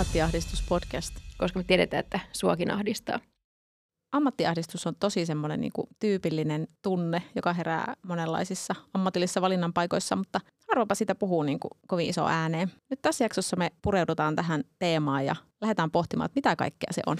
Ammattiahdistuspodcast. 0.00 1.14
koska 1.38 1.58
me 1.58 1.64
tiedetään, 1.64 2.00
että 2.00 2.20
suokin 2.32 2.70
ahdistaa. 2.70 3.20
Ammattiahdistus 4.12 4.86
on 4.86 4.96
tosi 4.96 5.26
semmoinen 5.26 5.60
niin 5.60 5.72
tyypillinen 5.98 6.68
tunne, 6.82 7.22
joka 7.34 7.52
herää 7.52 7.96
monenlaisissa 8.02 8.74
ammatillisissa 8.94 9.40
valinnanpaikoissa, 9.40 10.16
mutta 10.16 10.40
harvapa 10.68 10.94
sitä 10.94 11.14
puhuu 11.14 11.42
niin 11.42 11.60
kuin 11.60 11.70
kovin 11.86 12.08
iso 12.08 12.26
ääneen. 12.26 12.72
Nyt 12.90 13.02
tässä 13.02 13.24
jaksossa 13.24 13.56
me 13.56 13.70
pureudutaan 13.82 14.36
tähän 14.36 14.64
teemaan 14.78 15.26
ja 15.26 15.36
lähdetään 15.60 15.90
pohtimaan, 15.90 16.26
että 16.26 16.38
mitä 16.38 16.56
kaikkea 16.56 16.92
se 16.92 17.02
on. 17.06 17.16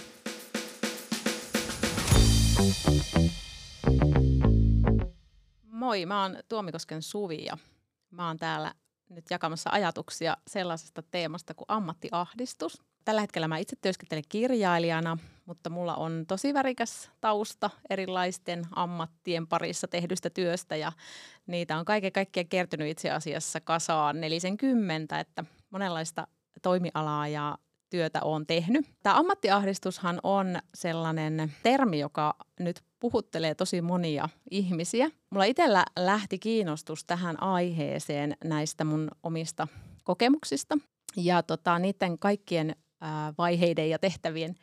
Moi, 5.62 6.06
mä 6.06 6.22
oon 6.22 6.36
Tuomikosken 6.48 7.02
Suvi 7.02 7.44
ja 7.44 7.58
mä 8.10 8.27
oon 8.27 8.36
täällä 8.36 8.74
nyt 9.10 9.24
jakamassa 9.30 9.70
ajatuksia 9.73 10.37
sellaisesta 10.46 11.02
teemasta 11.02 11.55
kuin 11.55 11.66
ammattiahdistus. 11.69 12.82
Tällä 13.05 13.20
hetkellä 13.20 13.48
mä 13.48 13.59
itse 13.59 13.77
työskentelen 13.83 14.24
kirjailijana, 14.28 15.19
mutta 15.46 15.70
mulla 15.70 15.95
on 15.95 16.24
tosi 16.28 16.55
värikäs 16.55 17.10
tausta 17.20 17.70
erilaisten 17.91 18.62
ammattien 18.77 19.46
parissa 19.46 19.88
tehdystä 19.88 20.30
työstä 20.30 20.77
ja 20.77 20.92
niitä 21.46 21.78
on 21.78 21.84
kaiken 21.84 22.12
kaikkiaan 22.12 22.48
kertynyt 22.48 22.88
itse 22.88 23.10
asiassa 23.10 23.60
kasaan 23.60 24.20
40, 24.20 25.20
että 25.20 25.45
monenlaista 25.70 26.27
toimialaa 26.62 27.28
ja 27.28 27.58
työtä 27.90 28.20
on 28.22 28.46
tehnyt. 28.46 28.86
Tämä 29.02 29.16
ammattiahdistushan 29.16 30.20
on 30.22 30.58
sellainen 30.74 31.52
termi, 31.62 31.98
joka 31.98 32.34
nyt 32.60 32.82
puhuttelee 33.00 33.54
tosi 33.54 33.82
monia 33.82 34.28
ihmisiä. 34.50 35.10
Mulla 35.30 35.44
itsellä 35.44 35.84
lähti 35.98 36.38
kiinnostus 36.38 37.04
tähän 37.04 37.42
aiheeseen 37.42 38.36
näistä 38.44 38.84
mun 38.84 39.10
omista 39.22 39.69
kokemuksista 40.05 40.78
ja 41.16 41.42
tota, 41.42 41.78
niiden 41.78 42.19
kaikkien 42.19 42.77
ää, 43.00 43.34
vaiheiden 43.38 43.91
ja 43.91 43.98
tehtävien 43.98 44.54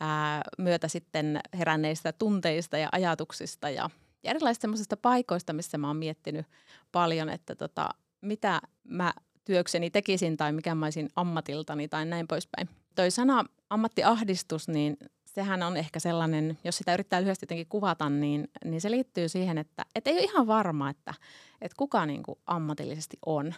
ää, 0.00 0.42
myötä 0.58 0.88
sitten 0.88 1.40
heränneistä 1.58 2.12
tunteista 2.12 2.78
ja 2.78 2.88
ajatuksista 2.92 3.70
ja, 3.70 3.90
ja 4.22 4.30
erilaisista 4.30 4.96
paikoista, 5.02 5.52
missä 5.52 5.78
mä 5.78 5.86
oon 5.86 5.96
miettinyt 5.96 6.46
paljon, 6.92 7.28
että 7.28 7.54
tota, 7.54 7.88
mitä 8.20 8.60
mä 8.84 9.12
työkseni 9.44 9.90
tekisin 9.90 10.36
tai 10.36 10.52
mikä 10.52 10.74
mä 10.74 10.86
olisin 10.86 11.08
ammatiltani 11.16 11.88
tai 11.88 12.06
näin 12.06 12.28
poispäin. 12.28 12.68
Toi 12.94 13.10
sana 13.10 13.44
ammattiahdistus, 13.70 14.68
niin 14.68 14.96
sehän 15.26 15.62
on 15.62 15.76
ehkä 15.76 16.00
sellainen, 16.00 16.58
jos 16.64 16.78
sitä 16.78 16.94
yrittää 16.94 17.20
lyhyesti 17.20 17.44
jotenkin 17.44 17.66
kuvata, 17.68 18.10
niin, 18.10 18.48
niin 18.64 18.80
se 18.80 18.90
liittyy 18.90 19.28
siihen, 19.28 19.58
että 19.58 19.84
et 19.94 20.06
ei 20.06 20.14
ole 20.14 20.22
ihan 20.22 20.46
varma, 20.46 20.90
että, 20.90 21.14
että 21.60 21.76
kuka 21.76 22.06
niin 22.06 22.22
kuin 22.22 22.38
ammatillisesti 22.46 23.16
on. 23.26 23.54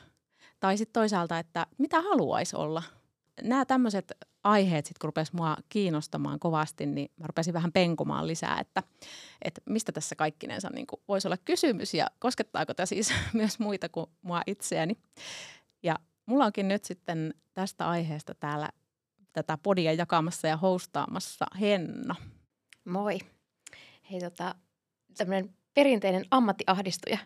Tai 0.61 0.77
sitten 0.77 1.01
toisaalta, 1.01 1.39
että 1.39 1.67
mitä 1.79 2.01
haluaisi 2.01 2.57
olla. 2.57 2.83
Nämä 3.43 3.65
tämmöiset 3.65 4.13
aiheet, 4.45 4.87
sit, 4.87 4.99
kun 4.99 5.09
rupesi 5.09 5.37
mua 5.37 5.57
kiinnostamaan 5.69 6.39
kovasti, 6.39 6.87
niin 6.87 7.11
mä 7.17 7.27
rupesin 7.27 7.55
vähän 7.55 7.73
penkumaan 7.73 8.27
lisää, 8.27 8.61
että, 8.61 8.83
että 9.43 9.61
mistä 9.71 9.93
tässä 9.93 10.17
kaikkinensa 10.17 10.71
niin 10.71 10.87
voisi 11.09 11.29
olla 11.29 11.37
kysymys 11.45 11.95
ja 11.95 12.07
koskettaako 12.19 12.75
tämä 12.75 12.87
siis 12.87 13.13
myös 13.33 13.59
muita 13.59 13.89
kuin 13.89 14.07
mua 14.23 14.43
itseäni. 14.47 14.97
Mulla 16.27 16.45
onkin 16.45 16.69
nyt 16.69 16.85
sitten 16.85 17.35
tästä 17.55 17.89
aiheesta 17.89 18.35
täällä 18.35 18.69
tätä 19.33 19.59
podia 19.63 19.93
jakamassa 19.93 20.49
ja 20.49 20.57
hostaamassa 20.57 21.47
Henna. 21.61 22.15
Moi. 22.85 23.19
Hei 24.11 24.21
tota, 24.21 24.55
tämmöinen 25.17 25.55
perinteinen 25.75 26.25
ammattiahdistuja. 26.31 27.19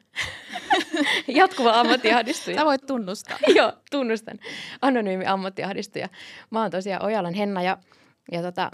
Jatkuva 1.28 1.80
ammattiahdistuja. 1.80 2.56
Sä 2.56 2.64
voit 2.64 2.86
tunnustaa. 2.86 3.38
Joo, 3.56 3.72
tunnustan. 3.90 4.38
Anonyymi 4.82 5.26
ammattiahdistuja. 5.26 6.08
Mä 6.50 6.62
oon 6.62 6.70
tosiaan 6.70 7.04
Ojalan 7.04 7.34
Henna 7.34 7.62
ja, 7.62 7.78
ja 8.32 8.42
tota, 8.42 8.70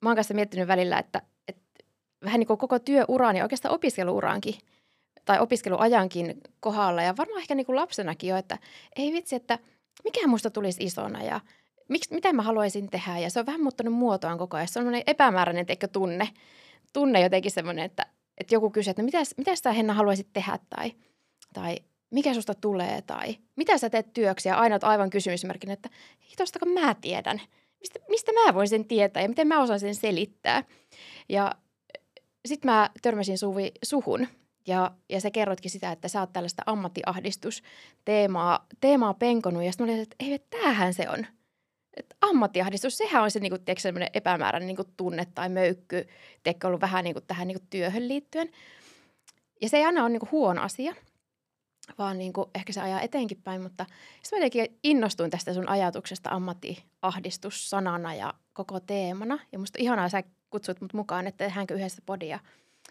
mä 0.00 0.08
oon 0.08 0.16
kanssa 0.16 0.34
miettinyt 0.34 0.68
välillä, 0.68 0.98
että, 0.98 1.22
että 1.48 1.84
vähän 2.24 2.38
niin 2.38 2.46
kuin 2.46 2.58
koko 2.58 2.78
työuraan 2.78 3.36
ja 3.36 3.44
oikeastaan 3.44 3.74
opiskeluuraankin 3.74 4.54
tai 5.30 5.40
opiskeluajankin 5.40 6.40
kohdalla 6.60 7.02
ja 7.02 7.16
varmaan 7.16 7.40
ehkä 7.40 7.54
niin 7.54 7.66
kuin 7.66 7.76
lapsenakin 7.76 8.30
jo, 8.30 8.36
että 8.36 8.58
ei 8.96 9.12
vitsi, 9.12 9.36
että 9.36 9.58
mikä 10.04 10.26
musta 10.26 10.50
tulisi 10.50 10.84
isona 10.84 11.22
ja 11.22 11.40
miksi, 11.88 12.14
mitä 12.14 12.32
mä 12.32 12.42
haluaisin 12.42 12.90
tehdä? 12.90 13.18
Ja 13.18 13.30
se 13.30 13.40
on 13.40 13.46
vähän 13.46 13.62
muuttanut 13.62 13.94
muotoaan 13.94 14.38
koko 14.38 14.56
ajan. 14.56 14.68
Se 14.68 14.80
on 14.80 15.02
epämääräinen 15.06 15.66
teikö 15.66 15.88
tunne, 15.88 16.28
tunne 16.92 17.20
jotenkin 17.20 17.50
semmoinen, 17.50 17.84
että, 17.84 18.06
että 18.38 18.54
joku 18.54 18.70
kysyy, 18.70 18.90
että 18.90 19.02
mitä, 19.02 19.18
mitä 19.36 19.56
sä 19.56 19.72
Henna 19.72 19.94
haluaisit 19.94 20.28
tehdä? 20.32 20.58
Tai, 20.70 20.92
tai 21.54 21.76
mikä 22.10 22.34
susta 22.34 22.54
tulee? 22.54 23.02
Tai 23.02 23.36
mitä 23.56 23.78
sä 23.78 23.90
teet 23.90 24.12
työksi? 24.12 24.48
Ja 24.48 24.56
aina 24.56 24.78
aivan 24.82 25.10
kysymysmerkin, 25.10 25.70
että 25.70 25.88
hitostako 26.30 26.66
mä 26.66 26.94
tiedän, 27.00 27.40
mistä, 27.80 27.98
mistä 28.08 28.32
mä 28.32 28.54
voin 28.54 28.68
sen 28.68 28.84
tietää 28.84 29.22
ja 29.22 29.28
miten 29.28 29.48
mä 29.48 29.62
osaan 29.62 29.80
sen 29.80 29.94
selittää. 29.94 30.64
Ja 31.28 31.54
sitten 32.46 32.70
mä 32.70 32.90
törmäsin 33.02 33.38
Suvi 33.38 33.72
suhun 33.82 34.26
ja, 34.66 34.90
ja 35.08 35.20
sä 35.20 35.30
kerrotkin 35.30 35.70
sitä, 35.70 35.92
että 35.92 36.08
sä 36.08 36.20
oot 36.20 36.32
tällaista 36.32 36.62
ammattiahdistusteemaa 36.66 38.66
teemaa 38.80 39.14
penkonut 39.14 39.62
ja 39.62 39.72
sitten 39.72 39.86
mä 39.86 39.92
olin, 39.92 40.02
että 40.02 40.16
ei, 40.20 40.38
tämähän 40.50 40.94
se 40.94 41.08
on– 41.08 41.26
että 41.96 42.16
ammattiahdistus, 42.20 42.98
sehän 42.98 43.22
on 43.22 43.30
se 43.30 43.40
niin 43.40 43.50
kuin, 43.50 43.64
tiedätkö, 43.64 44.10
epämääräinen 44.14 44.66
niin 44.66 44.76
kuin, 44.76 44.88
tunne 44.96 45.26
tai 45.34 45.48
möykky, 45.48 46.06
tiedätkö, 46.42 46.66
ollut 46.66 46.80
vähän 46.80 47.04
niin 47.04 47.14
kuin, 47.14 47.24
tähän 47.26 47.48
niin 47.48 47.58
kuin, 47.58 47.68
työhön 47.70 48.08
liittyen. 48.08 48.50
Ja 49.62 49.68
se 49.68 49.76
ei 49.76 49.84
aina 49.84 50.02
ole 50.02 50.10
niin 50.10 50.20
kuin, 50.20 50.30
huono 50.30 50.62
asia, 50.62 50.94
vaan 51.98 52.18
niin 52.18 52.32
kuin, 52.32 52.50
ehkä 52.54 52.72
se 52.72 52.80
ajaa 52.80 53.00
eteenkin 53.00 53.42
päin, 53.42 53.62
mutta 53.62 53.86
sitten 54.22 54.38
mä 54.38 54.44
jotenkin 54.44 54.78
innostuin 54.84 55.30
tästä 55.30 55.54
sun 55.54 55.68
ajatuksesta 55.68 56.30
ammattiahdistus 56.30 57.70
sanana 57.70 58.14
ja 58.14 58.34
koko 58.52 58.80
teemana. 58.80 59.38
Ja 59.52 59.58
musta 59.58 59.78
ihanaa, 59.82 60.08
sä 60.08 60.22
kutsut 60.50 60.80
mut 60.80 60.94
mukaan, 60.94 61.26
että 61.26 61.44
tehdäänkö 61.44 61.74
yhdessä 61.74 62.02
podia. 62.06 62.38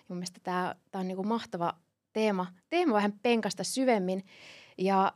Mun 0.09 0.17
mielestä 0.17 0.39
tämä, 0.43 0.75
tämä 0.91 0.99
on 0.99 1.07
niin 1.07 1.15
kuin 1.15 1.27
mahtava 1.27 1.73
teema, 2.13 2.47
teema 2.69 2.93
vähän 2.93 3.13
penkasta 3.21 3.63
syvemmin. 3.63 4.25
Ja 4.77 5.13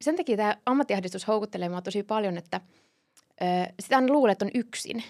sen 0.00 0.16
takia 0.16 0.36
tämä 0.36 0.56
ammattiahdistus 0.66 1.28
houkuttelee 1.28 1.68
mua 1.68 1.82
tosi 1.82 2.02
paljon, 2.02 2.38
että– 2.38 2.60
sitä 3.80 3.96
aina 3.96 4.12
luulee, 4.12 4.32
että 4.32 4.44
on 4.44 4.50
yksin. 4.54 5.04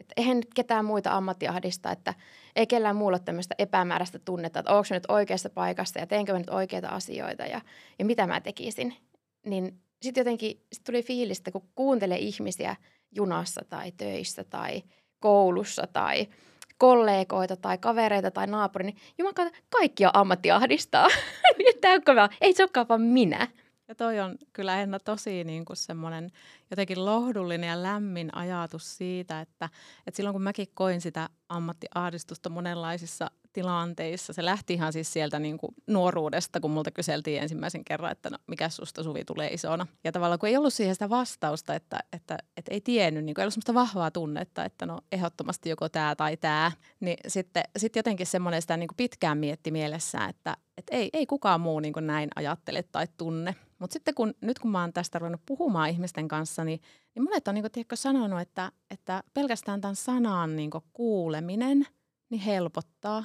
Että 0.00 0.14
eihän 0.16 0.36
nyt 0.36 0.54
ketään 0.54 0.84
muita 0.84 1.16
ammattiahdista, 1.16 1.90
että 1.90 2.14
ei 2.56 2.66
kellään 2.66 2.96
muulla 2.96 3.14
ole 3.14 3.22
tämmöistä 3.24 3.54
epämääräistä 3.58 4.18
tunnetta, 4.18 4.58
että 4.58 4.72
onko 4.72 4.88
nyt 4.90 5.04
oikeassa 5.08 5.50
paikassa 5.50 5.98
ja 5.98 6.06
teenkö 6.06 6.32
mä 6.32 6.38
nyt 6.38 6.50
oikeita 6.50 6.88
asioita 6.88 7.42
ja, 7.46 7.60
ja 7.98 8.04
mitä 8.04 8.26
mä 8.26 8.40
tekisin. 8.40 8.94
Niin 9.46 9.80
sitten 10.02 10.20
jotenkin 10.20 10.62
sit 10.72 10.84
tuli 10.84 11.02
fiilistä, 11.02 11.50
kun 11.50 11.68
kuuntelee 11.74 12.18
ihmisiä 12.18 12.76
junassa 13.14 13.60
tai 13.68 13.92
töissä 13.96 14.44
tai 14.44 14.82
koulussa 15.20 15.86
tai 15.92 16.28
kollegoita 16.82 17.56
tai 17.56 17.78
kavereita 17.78 18.30
tai 18.30 18.46
naapuri, 18.46 18.84
niin 18.84 18.96
jumakaan 19.18 19.50
kaikkia 19.70 20.10
ammattiahdistaa. 20.14 21.08
Niin, 21.58 21.80
Tämä 21.80 22.28
Ei 22.40 22.52
se 22.52 22.62
olekaan 22.62 22.88
vaan 22.88 23.00
minä. 23.00 23.48
Ja 23.88 23.94
toi 23.94 24.20
on 24.20 24.38
kyllä 24.52 24.76
Henna 24.76 24.98
tosi 24.98 25.44
niin 25.44 25.64
kuin 25.64 25.76
semmoinen 25.76 26.32
jotenkin 26.72 27.04
lohdullinen 27.04 27.68
ja 27.68 27.82
lämmin 27.82 28.36
ajatus 28.36 28.96
siitä, 28.96 29.40
että, 29.40 29.68
että 30.06 30.16
silloin 30.16 30.34
kun 30.34 30.42
mäkin 30.42 30.68
koin 30.74 31.00
sitä 31.00 31.28
ammattiahdistusta 31.48 32.48
monenlaisissa 32.48 33.30
tilanteissa, 33.52 34.32
se 34.32 34.44
lähti 34.44 34.74
ihan 34.74 34.92
siis 34.92 35.12
sieltä 35.12 35.38
niin 35.38 35.58
kuin 35.58 35.74
nuoruudesta, 35.86 36.60
kun 36.60 36.70
multa 36.70 36.90
kyseltiin 36.90 37.42
ensimmäisen 37.42 37.84
kerran, 37.84 38.12
että 38.12 38.30
no, 38.30 38.38
mikä 38.46 38.68
susta 38.68 39.02
Suvi 39.02 39.24
tulee 39.24 39.48
isona. 39.48 39.86
Ja 40.04 40.12
tavallaan 40.12 40.38
kun 40.38 40.48
ei 40.48 40.56
ollut 40.56 40.74
siihen 40.74 40.94
sitä 40.94 41.10
vastausta, 41.10 41.74
että, 41.74 41.98
että, 42.12 42.38
että 42.56 42.74
ei 42.74 42.80
tiennyt, 42.80 43.24
niin 43.24 43.34
kuin 43.34 43.42
ei 43.42 43.44
ollut 43.44 43.54
semmoista 43.54 43.74
vahvaa 43.74 44.10
tunnetta, 44.10 44.64
että 44.64 44.86
no 44.86 44.98
ehdottomasti 45.12 45.68
joko 45.68 45.88
tämä 45.88 46.16
tai 46.16 46.36
tämä, 46.36 46.72
niin 47.00 47.16
sitten 47.28 47.62
sit 47.76 47.96
jotenkin 47.96 48.26
semmoinen 48.26 48.62
sitä 48.62 48.76
niin 48.76 48.88
kuin 48.88 48.96
pitkään 48.96 49.38
mietti 49.38 49.70
mielessään, 49.70 50.30
että, 50.30 50.56
että 50.76 50.96
ei, 50.96 51.10
ei 51.12 51.26
kukaan 51.26 51.60
muu 51.60 51.80
niin 51.80 51.92
kuin 51.92 52.06
näin 52.06 52.28
ajattele 52.36 52.82
tai 52.82 53.06
tunne. 53.16 53.54
Mutta 53.78 53.92
sitten 53.92 54.14
kun, 54.14 54.34
nyt 54.40 54.58
kun 54.58 54.70
mä 54.70 54.80
oon 54.80 54.92
tästä 54.92 55.18
ruvennut 55.18 55.40
puhumaan 55.46 55.90
ihmisten 55.90 56.28
kanssa, 56.28 56.61
niin, 56.64 56.80
niin 57.14 57.22
monet 57.22 57.48
on 57.48 57.54
niin 57.54 57.62
kuin, 57.62 57.72
tiedätkö, 57.72 57.96
sanonut, 57.96 58.40
että, 58.40 58.72
että 58.90 59.22
pelkästään 59.34 59.80
tämän 59.80 59.96
sanan 59.96 60.56
niin 60.56 60.70
kuin 60.70 60.84
kuuleminen 60.92 61.86
niin 62.30 62.40
helpottaa. 62.40 63.24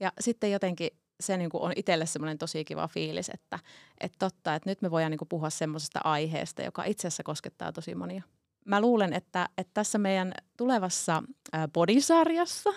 Ja 0.00 0.12
sitten 0.20 0.52
jotenkin 0.52 0.90
se 1.20 1.36
niin 1.36 1.50
kuin 1.50 1.62
on 1.62 1.72
itselle 1.76 2.06
semmoinen 2.06 2.38
tosi 2.38 2.64
kiva 2.64 2.88
fiilis, 2.88 3.28
että, 3.28 3.58
että 4.00 4.18
totta, 4.18 4.54
että 4.54 4.70
nyt 4.70 4.82
me 4.82 4.90
voidaan 4.90 5.10
niin 5.10 5.18
kuin 5.18 5.28
puhua 5.28 5.50
semmoisesta 5.50 6.00
aiheesta, 6.04 6.62
joka 6.62 6.84
itse 6.84 7.08
asiassa 7.08 7.22
koskettaa 7.22 7.72
tosi 7.72 7.94
monia. 7.94 8.22
Mä 8.64 8.80
luulen, 8.80 9.12
että, 9.12 9.48
että 9.58 9.70
tässä 9.74 9.98
meidän 9.98 10.34
tulevassa 10.56 11.22
bodisarjassa 11.72 12.70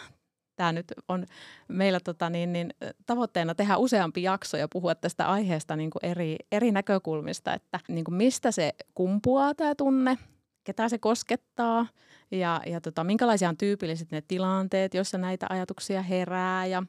tämä 0.57 0.71
nyt 0.71 0.94
on 1.07 1.25
meillä 1.68 2.00
tota, 2.00 2.30
niin, 2.30 2.54
niin, 2.54 2.74
tavoitteena 3.06 3.56
tehdä 3.56 3.77
useampi 3.77 4.24
jakso 4.24 4.57
ja 4.57 4.68
puhua 4.68 4.95
tästä 4.95 5.27
aiheesta 5.27 5.75
niin 5.75 5.89
kuin 5.89 6.06
eri, 6.06 6.36
eri 6.51 6.71
näkökulmista, 6.71 7.54
että 7.54 7.80
niin 7.88 8.06
kuin 8.06 8.15
mistä 8.15 8.51
se 8.51 8.74
kumpuaa 8.94 9.56
tämä 9.56 9.75
tunne, 9.75 10.18
ketä 10.63 10.89
se 10.89 10.98
koskettaa 10.98 11.88
ja, 12.31 12.62
ja 12.65 12.81
tota, 12.81 13.04
minkälaisia 13.04 13.50
on 13.50 13.57
tyypilliset 13.57 14.12
ne 14.12 14.21
tilanteet, 14.21 14.94
joissa 14.94 15.18
näitä 15.18 15.45
ajatuksia 15.50 16.01
herää 16.01 16.65
ja, 16.65 16.83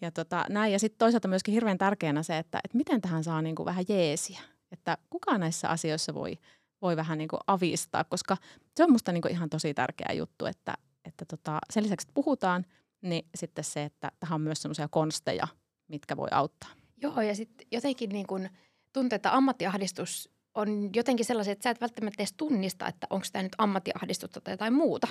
ja 0.00 0.10
tota, 0.10 0.44
näin. 0.48 0.72
Ja 0.72 0.78
sitten 0.78 0.98
toisaalta 0.98 1.28
myöskin 1.28 1.54
hirveän 1.54 1.78
tärkeänä 1.78 2.22
se, 2.22 2.38
että, 2.38 2.60
että 2.64 2.76
miten 2.76 3.00
tähän 3.00 3.24
saa 3.24 3.42
niin 3.42 3.54
kuin 3.54 3.66
vähän 3.66 3.84
jeesiä, 3.88 4.40
että 4.72 4.98
kuka 5.10 5.38
näissä 5.38 5.68
asioissa 5.68 6.14
voi 6.14 6.38
voi 6.82 6.96
vähän 6.96 7.18
niin 7.18 7.28
kuin 7.28 7.40
avistaa, 7.46 8.04
koska 8.04 8.36
se 8.76 8.84
on 8.84 8.92
musta 8.92 9.12
niin 9.12 9.22
kuin 9.22 9.32
ihan 9.32 9.50
tosi 9.50 9.74
tärkeä 9.74 10.12
juttu, 10.12 10.46
että, 10.46 10.74
että 11.04 11.24
tota, 11.24 11.58
sen 11.70 11.82
lisäksi, 11.82 12.04
että 12.04 12.14
puhutaan, 12.14 12.64
niin 13.02 13.28
sitten 13.34 13.64
se, 13.64 13.84
että 13.84 14.12
tähän 14.20 14.34
on 14.34 14.40
myös 14.40 14.62
semmoisia 14.62 14.88
konsteja, 14.88 15.48
mitkä 15.88 16.16
voi 16.16 16.28
auttaa. 16.30 16.68
Joo, 17.02 17.20
ja 17.20 17.34
sitten 17.34 17.66
jotenkin 17.72 18.10
niin 18.10 18.26
kun 18.26 18.48
tuntuu, 18.92 19.16
että 19.16 19.36
ammattiahdistus 19.36 20.30
on 20.54 20.90
jotenkin 20.94 21.26
sellaisia, 21.26 21.52
että 21.52 21.62
sä 21.62 21.70
et 21.70 21.80
välttämättä 21.80 22.22
edes 22.22 22.32
tunnista, 22.36 22.88
että 22.88 23.06
onko 23.10 23.26
tämä 23.32 23.42
nyt 23.42 23.54
ammattiahdistusta 23.58 24.40
tai 24.40 24.54
jotain 24.54 24.74
muuta. 24.74 25.08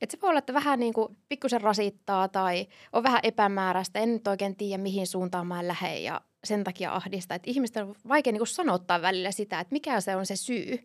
Et 0.00 0.10
se 0.10 0.18
voi 0.22 0.30
olla, 0.30 0.38
että 0.38 0.54
vähän 0.54 0.80
niin 0.80 0.92
kuin 0.92 1.16
pikkusen 1.28 1.60
rasittaa 1.60 2.28
tai 2.28 2.66
on 2.92 3.02
vähän 3.02 3.20
epämääräistä, 3.22 3.98
en 3.98 4.12
nyt 4.12 4.28
oikein 4.28 4.56
tiedä 4.56 4.82
mihin 4.82 5.06
suuntaan 5.06 5.46
mä 5.46 5.68
lähden 5.68 6.04
ja 6.04 6.20
sen 6.44 6.64
takia 6.64 6.92
ahdistaa. 6.92 7.34
Että 7.34 7.50
ihmisten 7.50 7.84
on 7.84 7.94
vaikea 8.08 8.32
niin 8.32 8.40
kuin 8.40 8.48
sanottaa 8.48 9.02
välillä 9.02 9.30
sitä, 9.30 9.60
että 9.60 9.72
mikä 9.72 10.00
se 10.00 10.16
on 10.16 10.26
se 10.26 10.36
syy. 10.36 10.78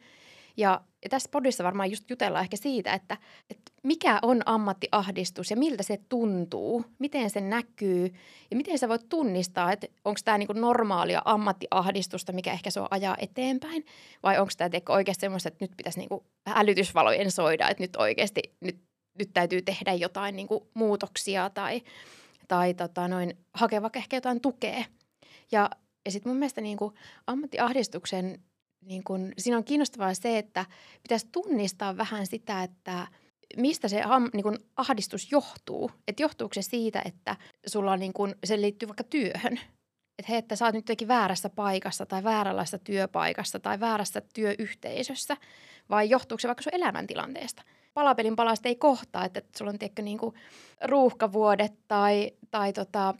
Ja, 0.60 0.82
ja 1.04 1.10
tässä 1.10 1.30
podissa 1.32 1.64
varmaan 1.64 1.92
just 1.92 2.10
jutellaan 2.10 2.44
ehkä 2.44 2.58
siitä, 2.58 2.94
että, 2.94 3.18
että 3.50 3.72
mikä 3.84 4.20
on 4.22 4.42
ammattiahdistus 4.46 5.52
ja 5.52 5.58
miltä 5.58 5.84
se 5.84 6.00
tuntuu, 6.10 6.86
miten 7.00 7.30
se 7.30 7.42
näkyy 7.42 8.14
ja 8.52 8.58
miten 8.58 8.80
sä 8.80 8.90
voit 8.90 9.10
tunnistaa, 9.10 9.72
että 9.72 9.88
onko 10.06 10.20
tämä 10.26 10.38
niinku 10.38 10.54
normaalia 10.54 11.22
ammattiahdistusta, 11.26 12.32
mikä 12.32 12.52
ehkä 12.52 12.70
se 12.70 12.82
ajaa 12.92 13.18
eteenpäin 13.20 13.86
vai 14.24 14.40
onko 14.40 14.52
tämä 14.58 14.70
oikeasti 14.90 15.22
semmoista, 15.22 15.48
että 15.48 15.66
nyt 15.66 15.78
pitäisi 15.78 16.00
niinku 16.00 16.26
älytysvalojen 16.48 17.32
soida, 17.32 17.70
että 17.70 17.84
nyt 17.84 17.96
oikeasti 17.96 18.42
nyt, 18.60 18.78
nyt 19.20 19.30
täytyy 19.34 19.62
tehdä 19.62 19.94
jotain 19.94 20.36
niinku 20.36 20.70
muutoksia 20.74 21.50
tai, 21.50 21.82
tai 22.48 22.74
tota 22.74 23.08
noin, 23.08 23.38
hakea 23.54 23.82
vaikka 23.82 24.00
ehkä 24.00 24.18
jotain 24.18 24.42
tukea. 24.42 24.84
Ja, 25.52 25.70
ja 26.06 26.12
sitten 26.12 26.30
mun 26.30 26.38
mielestä 26.38 26.62
niinku 26.62 26.94
ammattiahdistuksen 27.28 28.44
niin 28.86 29.04
kun, 29.04 29.32
siinä 29.38 29.58
on 29.58 29.64
kiinnostavaa 29.64 30.14
se, 30.14 30.38
että 30.38 30.66
pitäisi 31.04 31.28
tunnistaa 31.32 31.98
vähän 31.98 32.28
sitä, 32.28 32.64
että 32.64 33.08
mistä 33.58 33.88
se 33.88 34.02
niin 34.34 34.44
kun, 34.44 34.60
ahdistus 34.76 35.32
johtuu. 35.32 35.92
Että 36.08 36.24
johtuuko 36.24 36.54
se 36.54 36.62
siitä, 36.62 37.02
että 37.06 37.36
sulla 37.68 37.92
on, 37.92 38.00
niin 38.00 38.14
kun, 38.14 38.36
se 38.44 38.62
liittyy 38.62 38.88
vaikka 38.88 39.04
työhön. 39.04 39.60
Että 40.20 40.30
hei, 40.30 40.38
että 40.38 40.56
sä 40.56 40.66
oot 40.66 40.74
nyt 40.74 40.84
jotenkin 40.84 41.08
väärässä 41.08 41.50
paikassa 41.50 42.06
tai 42.06 42.24
vääränlaista 42.24 42.78
työpaikassa 42.78 43.60
tai 43.60 43.80
väärässä 43.80 44.22
työyhteisössä. 44.34 45.38
Vai 45.90 46.10
johtuuko 46.10 46.40
se 46.40 46.48
vaikka 46.48 46.64
sun 46.64 46.76
elämäntilanteesta? 46.76 47.64
Palapelin 47.94 48.36
palasta 48.36 48.70
ei 48.70 48.76
kohtaa, 48.76 49.26
että 49.26 49.42
sulla 49.58 49.72
on 49.72 49.80
tiedätkö, 49.80 50.02
niin 50.02 50.18
kuin 50.18 50.36
ruuhkavuodet 50.84 51.74
tai, 51.88 52.32
tai 52.52 52.74
tota, 52.74 53.16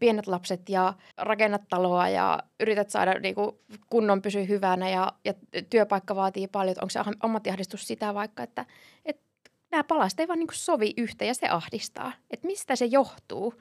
pienet 0.00 0.26
lapset 0.26 0.68
ja 0.68 0.94
rakennat 1.16 1.62
taloa 1.68 2.08
ja 2.08 2.42
yrität 2.60 2.90
saada 2.90 3.14
niin 3.20 3.34
kuin 3.34 3.56
kunnon 3.90 4.22
pysyä 4.22 4.42
hyvänä 4.42 4.88
ja, 4.88 5.12
ja 5.24 5.34
työpaikka 5.70 6.16
vaatii 6.16 6.48
paljon. 6.48 6.76
Onko 6.80 6.90
se 6.90 7.00
ammattiahdistus 7.20 7.86
sitä 7.86 8.14
vaikka, 8.14 8.42
että, 8.42 8.66
että 9.04 9.22
nämä 9.70 9.84
palaset 9.84 10.20
ei 10.20 10.28
vaan 10.28 10.38
niin 10.38 10.48
sovi 10.52 10.94
yhteen 10.96 11.28
ja 11.28 11.34
se 11.34 11.48
ahdistaa. 11.48 12.12
Että 12.30 12.46
mistä 12.46 12.76
se 12.76 12.84
johtuu? 12.84 13.54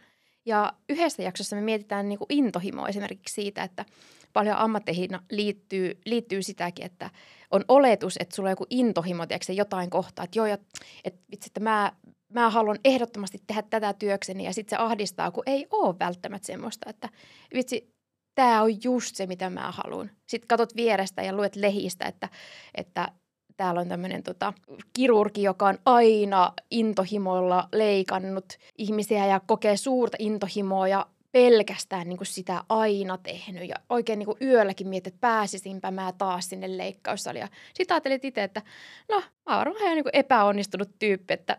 Ja 0.45 0.73
yhdessä 0.89 1.23
jaksossa 1.23 1.55
me 1.55 1.61
mietitään 1.61 2.09
niin 2.09 2.19
kuin 2.19 2.27
intohimoa 2.29 2.87
esimerkiksi 2.87 3.33
siitä, 3.33 3.63
että 3.63 3.85
paljon 4.33 4.57
ammatteihin 4.57 5.09
liittyy, 5.31 6.01
liittyy 6.05 6.43
sitäkin, 6.43 6.85
että 6.85 7.09
on 7.51 7.65
oletus, 7.67 8.17
että 8.19 8.35
sulla 8.35 8.47
on 8.47 8.51
joku 8.51 8.65
intohimo, 8.69 9.25
tiedätkö, 9.25 9.53
jotain 9.53 9.89
kohtaa, 9.89 10.25
että 10.25 10.39
joo, 10.39 10.45
että 10.45 11.19
vitsi, 11.31 11.49
että 11.49 11.59
mä, 11.59 11.91
mä 12.33 12.49
haluan 12.49 12.79
ehdottomasti 12.85 13.41
tehdä 13.47 13.61
tätä 13.61 13.93
työkseni 13.93 14.45
ja 14.45 14.53
sitten 14.53 14.77
se 14.77 14.83
ahdistaa, 14.83 15.31
kun 15.31 15.43
ei 15.45 15.67
ole 15.71 15.95
välttämättä 15.99 16.45
semmoista, 16.45 16.89
että 16.89 17.09
vitsi, 17.53 17.93
tämä 18.35 18.61
on 18.61 18.83
just 18.83 19.15
se, 19.15 19.27
mitä 19.27 19.49
mä 19.49 19.71
haluan. 19.71 20.11
Sitten 20.27 20.47
katot 20.47 20.75
vierestä 20.75 21.21
ja 21.21 21.33
luet 21.33 21.55
lehistä, 21.55 22.05
että, 22.05 22.29
että 22.75 23.11
täällä 23.57 23.81
on 23.81 23.87
tämmöinen 23.87 24.23
tota, 24.23 24.53
kirurgi, 24.93 25.43
joka 25.43 25.67
on 25.67 25.77
aina 25.85 26.53
intohimoilla 26.71 27.69
leikannut 27.71 28.45
ihmisiä 28.77 29.25
ja 29.25 29.39
kokee 29.39 29.77
suurta 29.77 30.17
intohimoa 30.19 30.87
ja 30.87 31.05
pelkästään 31.31 32.09
niin 32.09 32.17
kuin 32.17 32.27
sitä 32.27 32.63
aina 32.69 33.17
tehnyt 33.17 33.69
ja 33.69 33.75
oikein 33.89 34.19
niin 34.19 34.25
kuin 34.25 34.37
yölläkin 34.41 34.87
mietit, 34.87 35.13
että 35.13 35.27
pääsisinpä 35.27 35.91
mä 35.91 36.13
taas 36.17 36.49
sinne 36.49 36.77
leikkaussaliin. 36.77 37.47
Sitten 37.73 37.95
ajattelit 37.95 38.25
itse, 38.25 38.43
että 38.43 38.61
no 39.09 39.23
mä 39.49 39.57
oon 39.57 39.77
ihan 39.79 39.95
niin 39.95 40.05
epäonnistunut 40.13 40.89
tyyppi, 40.99 41.33
että 41.33 41.57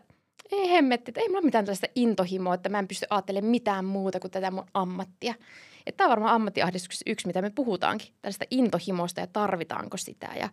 ei 0.51 0.71
hemmetti, 0.71 1.11
että 1.11 1.21
ei 1.21 1.29
mulla 1.29 1.41
mitään 1.41 1.65
tällaista 1.65 1.87
intohimoa, 1.95 2.53
että 2.53 2.69
mä 2.69 2.79
en 2.79 2.87
pysty 2.87 3.05
ajattelemaan 3.09 3.51
mitään 3.51 3.85
muuta 3.85 4.19
kuin 4.19 4.31
tätä 4.31 4.51
mun 4.51 4.65
ammattia. 4.73 5.33
Että 5.85 5.97
tämä 5.97 6.05
on 6.05 6.09
varmaan 6.09 6.35
ammattiahdistuksessa 6.35 7.03
yksi, 7.07 7.27
mitä 7.27 7.41
me 7.41 7.49
puhutaankin, 7.49 8.13
tällaista 8.21 8.45
intohimosta 8.51 9.19
ja 9.19 9.27
tarvitaanko 9.27 9.97
sitä 9.97 10.29
ja 10.39 10.49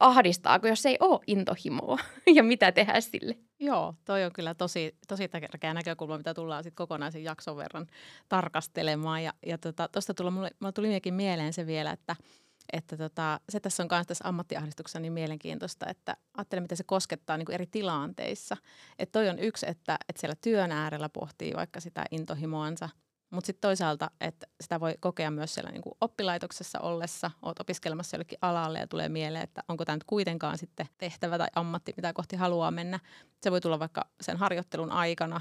ahdistaako, 0.00 0.68
jos 0.68 0.86
ei 0.86 0.96
ole 1.00 1.20
intohimoa 1.26 1.98
ja 2.36 2.42
mitä 2.42 2.72
tehdä 2.72 3.00
sille. 3.00 3.36
Joo, 3.60 3.94
toi 4.04 4.24
on 4.24 4.32
kyllä 4.32 4.54
tosi, 4.54 4.96
tosi 5.08 5.28
tärkeä 5.28 5.74
näkökulma, 5.74 6.16
mitä 6.16 6.34
tullaan 6.34 6.62
sitten 6.62 6.76
kokonaisen 6.76 7.24
jakson 7.24 7.56
verran 7.56 7.86
tarkastelemaan. 8.28 9.22
Ja, 9.22 9.32
ja 9.46 9.58
tuosta 9.58 9.88
tota, 9.88 10.14
tuli, 10.14 10.30
mulle 10.30 10.72
tuli 10.74 11.00
mieleen 11.10 11.52
se 11.52 11.66
vielä, 11.66 11.90
että– 11.90 12.16
että 12.72 12.96
tota, 12.96 13.40
se 13.48 13.60
tässä 13.60 13.82
on 13.82 13.88
myös 13.92 14.06
tässä 14.06 14.28
ammattiahdistuksessa 14.28 15.00
niin 15.00 15.12
mielenkiintoista, 15.12 15.86
että 15.86 16.16
ajattelen, 16.34 16.64
miten 16.64 16.76
se 16.76 16.84
koskettaa 16.84 17.36
niin 17.36 17.46
kuin 17.46 17.54
eri 17.54 17.66
tilanteissa. 17.66 18.56
Että 18.98 19.12
toi 19.12 19.28
on 19.28 19.38
yksi, 19.38 19.66
että, 19.68 19.96
että 20.08 20.20
siellä 20.20 20.36
työn 20.40 20.72
äärellä 20.72 21.08
pohtii 21.08 21.52
vaikka 21.56 21.80
sitä 21.80 22.04
intohimoansa, 22.10 22.88
mutta 23.30 23.46
sitten 23.46 23.68
toisaalta, 23.68 24.10
että 24.20 24.46
sitä 24.60 24.80
voi 24.80 24.94
kokea 25.00 25.30
myös 25.30 25.54
siellä 25.54 25.70
niin 25.70 25.82
kuin 25.82 25.94
oppilaitoksessa 26.00 26.80
ollessa, 26.80 27.30
oot 27.42 27.60
opiskelemassa 27.60 28.16
jollekin 28.16 28.38
alalle 28.42 28.78
ja 28.78 28.86
tulee 28.86 29.08
mieleen, 29.08 29.44
että 29.44 29.62
onko 29.68 29.84
tämä 29.84 29.96
nyt 29.96 30.04
kuitenkaan 30.04 30.58
sitten 30.58 30.86
tehtävä 30.98 31.38
tai 31.38 31.48
ammatti, 31.54 31.94
mitä 31.96 32.12
kohti 32.12 32.36
haluaa 32.36 32.70
mennä. 32.70 33.00
Se 33.42 33.50
voi 33.50 33.60
tulla 33.60 33.78
vaikka 33.78 34.04
sen 34.20 34.36
harjoittelun 34.36 34.90
aikana 34.90 35.40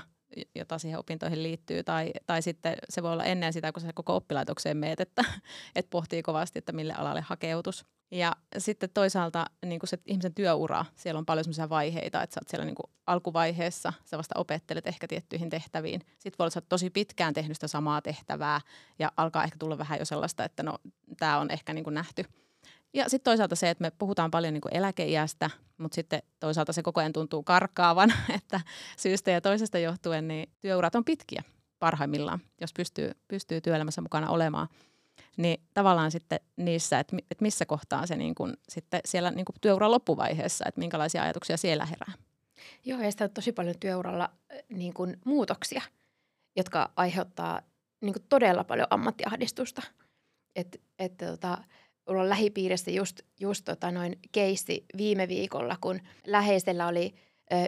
jota 0.56 0.80
siihen 0.80 1.00
opintoihin 1.00 1.44
liittyy, 1.44 1.84
tai, 1.84 2.12
tai 2.26 2.42
sitten 2.42 2.76
se 2.90 3.04
voi 3.04 3.12
olla 3.12 3.24
ennen 3.24 3.54
sitä, 3.54 3.72
kun 3.72 3.82
se 3.82 3.94
koko 3.94 4.16
oppilaitokseen 4.16 4.78
meet, 4.78 5.00
että, 5.00 5.24
että 5.76 5.90
pohtii 5.90 6.24
kovasti, 6.24 6.60
että 6.60 6.72
mille 6.72 6.94
alalle 6.94 7.22
hakeutus. 7.22 7.86
Ja 8.12 8.36
sitten 8.58 8.90
toisaalta 8.94 9.46
niin 9.66 9.80
kuin 9.80 9.88
se 9.88 9.98
ihmisen 10.06 10.34
työura, 10.34 10.86
siellä 10.96 11.20
on 11.20 11.26
paljon 11.26 11.44
sellaisia 11.44 11.70
vaiheita, 11.70 12.24
että 12.24 12.34
sä 12.34 12.40
oot 12.42 12.48
siellä 12.50 12.66
niin 12.66 12.76
kuin 12.76 12.92
alkuvaiheessa, 13.08 13.94
sä 14.06 14.18
vasta 14.18 14.40
opettelet 14.40 14.88
ehkä 14.88 15.08
tiettyihin 15.08 15.50
tehtäviin. 15.50 16.02
Sitten 16.02 16.36
voi 16.40 16.44
olla, 16.44 16.48
että 16.48 16.54
sä 16.54 16.60
oot 16.60 16.70
tosi 16.70 16.90
pitkään 16.90 17.34
tehnyt 17.34 17.58
sitä 17.58 17.68
samaa 17.68 18.02
tehtävää 18.02 18.62
ja 19.00 19.12
alkaa 19.18 19.44
ehkä 19.44 19.58
tulla 19.60 19.78
vähän 19.78 20.00
jo 20.00 20.06
sellaista, 20.06 20.44
että 20.44 20.64
no 20.64 20.78
tämä 21.20 21.40
on 21.40 21.52
ehkä 21.52 21.74
niin 21.74 21.84
kuin 21.84 21.94
nähty– 21.94 22.26
ja 22.94 23.10
sitten 23.10 23.32
toisaalta 23.32 23.56
se, 23.56 23.70
että 23.70 23.82
me 23.82 23.92
puhutaan 23.92 24.32
paljon 24.32 24.54
niin 24.54 24.62
kuin 24.62 24.76
eläkeiästä, 24.76 25.50
mutta 25.78 25.96
sitten 25.96 26.22
toisaalta 26.40 26.74
se 26.74 26.84
koko 26.84 27.00
ajan 27.00 27.14
tuntuu 27.14 27.44
karkaavan, 27.44 28.14
että 28.38 28.62
syystä 28.98 29.32
ja 29.32 29.42
toisesta 29.42 29.80
johtuen 29.80 30.28
niin 30.28 30.50
työurat 30.62 30.96
on 30.96 31.06
pitkiä 31.06 31.44
parhaimmillaan, 31.80 32.40
jos 32.62 32.74
pystyy, 32.74 33.12
pystyy 33.28 33.62
työelämässä 33.62 34.02
mukana 34.02 34.30
olemaan. 34.30 34.68
Niin 35.38 35.64
tavallaan 35.74 36.12
sitten 36.12 36.40
niissä, 36.56 37.00
että, 37.00 37.18
että 37.32 37.42
missä 37.42 37.66
kohtaa 37.66 38.08
se 38.08 38.16
niin 38.16 38.36
kuin, 38.36 38.54
sitten 38.70 39.02
siellä 39.06 39.32
niin 39.32 39.46
kuin 39.46 39.56
työuran 39.62 39.92
loppuvaiheessa, 39.92 40.66
että 40.68 40.80
minkälaisia 40.80 41.24
ajatuksia 41.24 41.58
siellä 41.58 41.86
herää. 41.86 42.12
Joo, 42.86 43.02
ja 43.02 43.12
sitä 43.12 43.24
on 43.24 43.30
tosi 43.30 43.52
paljon 43.52 43.76
työuralla 43.80 44.30
niin 44.70 44.94
kuin 44.94 45.18
muutoksia, 45.26 45.82
jotka 46.56 46.92
aiheuttaa 46.96 47.62
niin 48.02 48.14
kuin 48.14 48.26
todella 48.30 48.64
paljon 48.64 48.88
ammattiahdistusta. 48.90 49.82
Että 50.56 50.80
et, 51.00 51.18
tota, 51.18 51.58
mulla 52.10 52.22
on 52.22 52.30
lähipiirissä 52.30 52.92
just, 52.92 53.20
just 53.40 53.66
tota 53.66 53.92
noin 53.92 54.20
keissi 54.32 54.86
viime 54.98 55.28
viikolla, 55.28 55.78
kun 55.82 56.00
läheisellä 56.28 56.88
oli 56.88 57.14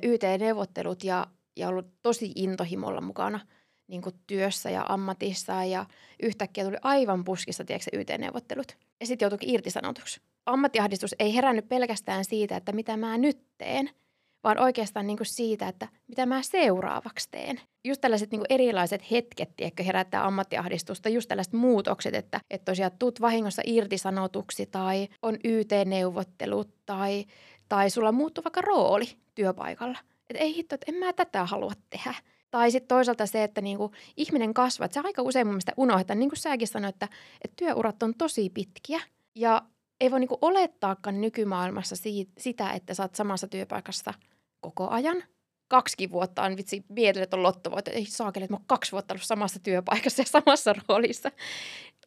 YT-neuvottelut 0.04 1.04
ja, 1.04 1.28
ja 1.58 1.68
ollut 1.68 1.88
tosi 2.02 2.32
intohimolla 2.36 3.02
mukana 3.02 3.40
niin 3.88 4.02
kuin 4.02 4.16
työssä 4.28 4.70
ja 4.70 4.86
ammatissa 4.90 5.64
ja 5.64 5.86
yhtäkkiä 6.24 6.64
tuli 6.64 6.78
aivan 6.82 7.24
puskista, 7.24 7.66
tiedätkö, 7.66 7.90
YT-neuvottelut. 7.94 8.78
Ja 9.00 9.08
sitten 9.08 9.26
joutuikin 9.26 9.50
irtisanotuksi. 9.50 10.22
Ammattiahdistus 10.46 11.16
ei 11.20 11.36
herännyt 11.36 11.70
pelkästään 11.70 12.26
siitä, 12.26 12.58
että 12.58 12.72
mitä 12.72 12.98
mä 12.98 13.18
nyt 13.18 13.40
teen– 13.58 13.90
vaan 14.46 14.60
oikeastaan 14.60 15.08
niin 15.08 15.18
kuin 15.18 15.28
siitä, 15.28 15.68
että 15.68 15.88
mitä 16.08 16.26
mä 16.26 16.42
seuraavaksi 16.42 17.28
teen. 17.32 17.62
Just 17.84 18.02
tällaiset 18.02 18.32
niin 18.32 18.40
kuin 18.40 18.48
erilaiset 18.50 19.12
hetket, 19.12 19.56
tiedätkö, 19.56 19.84
herättää 19.84 20.26
ammattiahdistusta, 20.26 21.10
just 21.10 21.28
tällaiset 21.28 21.54
muutokset, 21.54 22.16
että, 22.16 22.40
että 22.50 22.72
tosiaan 22.72 22.92
tuut 23.00 23.22
vahingossa 23.22 23.62
irtisanotuksi 23.66 24.66
tai 24.66 25.08
on 25.22 25.38
YT-neuvottelut 25.44 26.70
tai, 26.86 27.26
tai 27.70 27.90
sulla 27.90 28.12
muuttuu 28.12 28.44
vaikka 28.44 28.62
rooli 28.62 29.06
työpaikalla. 29.36 29.98
Että 30.30 30.44
ei 30.44 30.56
hitto, 30.56 30.76
että 30.76 30.92
en 30.92 30.96
mä 30.96 31.14
tätä 31.14 31.46
halua 31.46 31.72
tehdä. 31.90 32.14
Tai 32.52 32.72
sitten 32.72 32.88
toisaalta 32.88 33.26
se, 33.26 33.44
että 33.44 33.62
niinku 33.62 33.92
ihminen 34.18 34.54
kasvaa. 34.54 34.88
Se 34.92 35.02
aika 35.04 35.22
usein 35.22 35.48
mun 35.48 35.54
mielestä 35.54 35.74
unohdetaan, 35.78 36.20
niin 36.20 36.30
kuin 36.30 36.40
säkin 36.40 36.68
sanoit, 36.68 36.96
että, 36.96 37.08
että 37.42 37.56
työurat 37.56 38.04
on 38.04 38.14
tosi 38.18 38.50
pitkiä. 38.50 39.02
Ja 39.36 39.62
ei 40.02 40.12
voi 40.12 40.20
niinku 40.20 40.38
olettaakaan 40.42 41.22
nykymaailmassa 41.22 41.96
siitä, 41.96 42.32
sitä, 42.38 42.72
että 42.72 42.94
sä 42.94 43.04
oot 43.04 43.16
samassa 43.16 43.48
työpaikassa– 43.48 44.14
koko 44.62 44.90
ajan. 44.90 45.24
Kaksi 45.68 46.12
vuotta 46.12 46.44
on 46.44 46.58
vitsi, 46.58 46.86
mietin, 46.90 47.28
on 47.32 47.44
lottovoitto. 47.44 47.92
Ei 47.92 48.06
saakeli, 48.06 48.44
että 48.44 48.54
mä 48.54 48.58
oon 48.58 48.66
kaksi 48.68 48.92
vuotta 48.92 49.14
ollut 49.14 49.24
samassa 49.24 49.60
työpaikassa 49.60 50.22
ja 50.22 50.26
samassa 50.26 50.76
roolissa. 50.88 51.32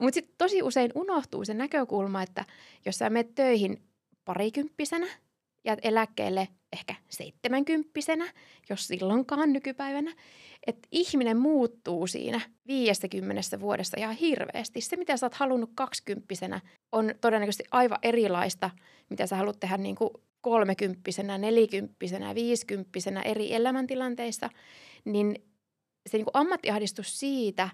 Mutta 0.01 0.15
sitten 0.15 0.35
tosi 0.39 0.63
usein 0.63 0.91
unohtuu 0.95 1.45
se 1.45 1.55
näkökulma, 1.55 2.23
että 2.23 2.45
jos 2.87 2.99
sä 2.99 3.11
menet 3.11 3.35
töihin 3.35 3.83
parikymppisenä 4.25 5.07
ja 5.65 5.77
eläkkeelle 5.83 6.49
ehkä 6.73 6.95
seitsemänkymppisenä, 7.09 8.33
jos 8.71 8.87
silloinkaan 8.87 9.53
nykypäivänä. 9.53 10.15
Että 10.67 10.89
ihminen 10.93 11.37
muuttuu 11.37 12.07
siinä 12.07 12.41
50 12.67 13.61
vuodessa 13.61 13.97
ihan 14.01 14.15
hirveästi. 14.15 14.81
Se, 14.81 14.97
mitä 14.97 15.17
sä 15.17 15.27
oot 15.27 15.35
halunnut 15.35 15.71
kaksikymppisenä, 15.75 16.61
on 16.93 17.15
todennäköisesti 17.21 17.65
aivan 17.71 17.99
erilaista, 18.03 18.71
mitä 19.11 19.27
sä 19.27 19.37
haluat 19.37 19.61
tehdä 19.61 19.77
niin 19.77 19.97
kuin 19.97 20.11
kolmekymppisenä, 20.51 21.39
nelikymppisenä, 21.39 22.35
viisikymppisenä 22.35 23.23
eri 23.23 23.55
elämäntilanteissa. 23.55 24.51
Niin 25.05 25.35
se 26.11 26.17
niin 26.17 26.25
kuin 26.25 26.37
ammattiahdistus 26.37 27.19
siitä, 27.19 27.69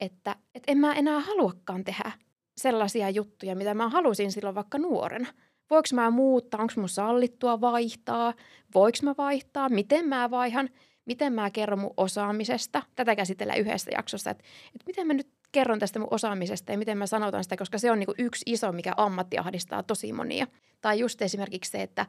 että, 0.00 0.36
että 0.54 0.72
en 0.72 0.78
mä 0.78 0.92
enää 0.92 1.20
haluakaan 1.20 1.84
tehdä 1.84 2.12
sellaisia 2.56 3.10
juttuja, 3.10 3.56
mitä 3.56 3.74
mä 3.74 3.88
halusin 3.88 4.32
silloin 4.32 4.54
vaikka 4.54 4.78
nuorena– 4.78 5.26
Voinko 5.70 5.88
mä 5.92 6.10
muuttaa, 6.10 6.60
onko 6.60 6.72
mun 6.76 6.88
sallittua 6.88 7.60
vaihtaa, 7.60 8.34
voiko 8.74 8.98
mä 9.02 9.14
vaihtaa, 9.18 9.68
miten 9.68 10.08
mä 10.08 10.30
vaihan, 10.30 10.68
miten 11.04 11.32
mä 11.32 11.50
kerron 11.50 11.78
mun 11.78 11.94
osaamisesta. 11.96 12.82
Tätä 12.94 13.16
käsitellään 13.16 13.58
yhdessä 13.58 13.90
jaksossa, 13.94 14.30
että, 14.30 14.44
että 14.66 14.84
miten 14.86 15.06
mä 15.06 15.14
nyt 15.14 15.28
kerron 15.52 15.78
tästä 15.78 15.98
mun 15.98 16.08
osaamisesta 16.10 16.72
ja 16.72 16.78
miten 16.78 16.98
mä 16.98 17.06
sanotan 17.06 17.44
sitä, 17.44 17.56
koska 17.56 17.78
se 17.78 17.90
on 17.90 17.98
niin 17.98 18.08
yksi 18.18 18.42
iso, 18.46 18.72
mikä 18.72 18.92
ammatti 18.96 19.38
ahdistaa 19.38 19.82
tosi 19.82 20.12
monia. 20.12 20.46
Tai 20.80 20.98
just 20.98 21.22
esimerkiksi 21.22 21.70
se, 21.70 21.82
että, 21.82 22.06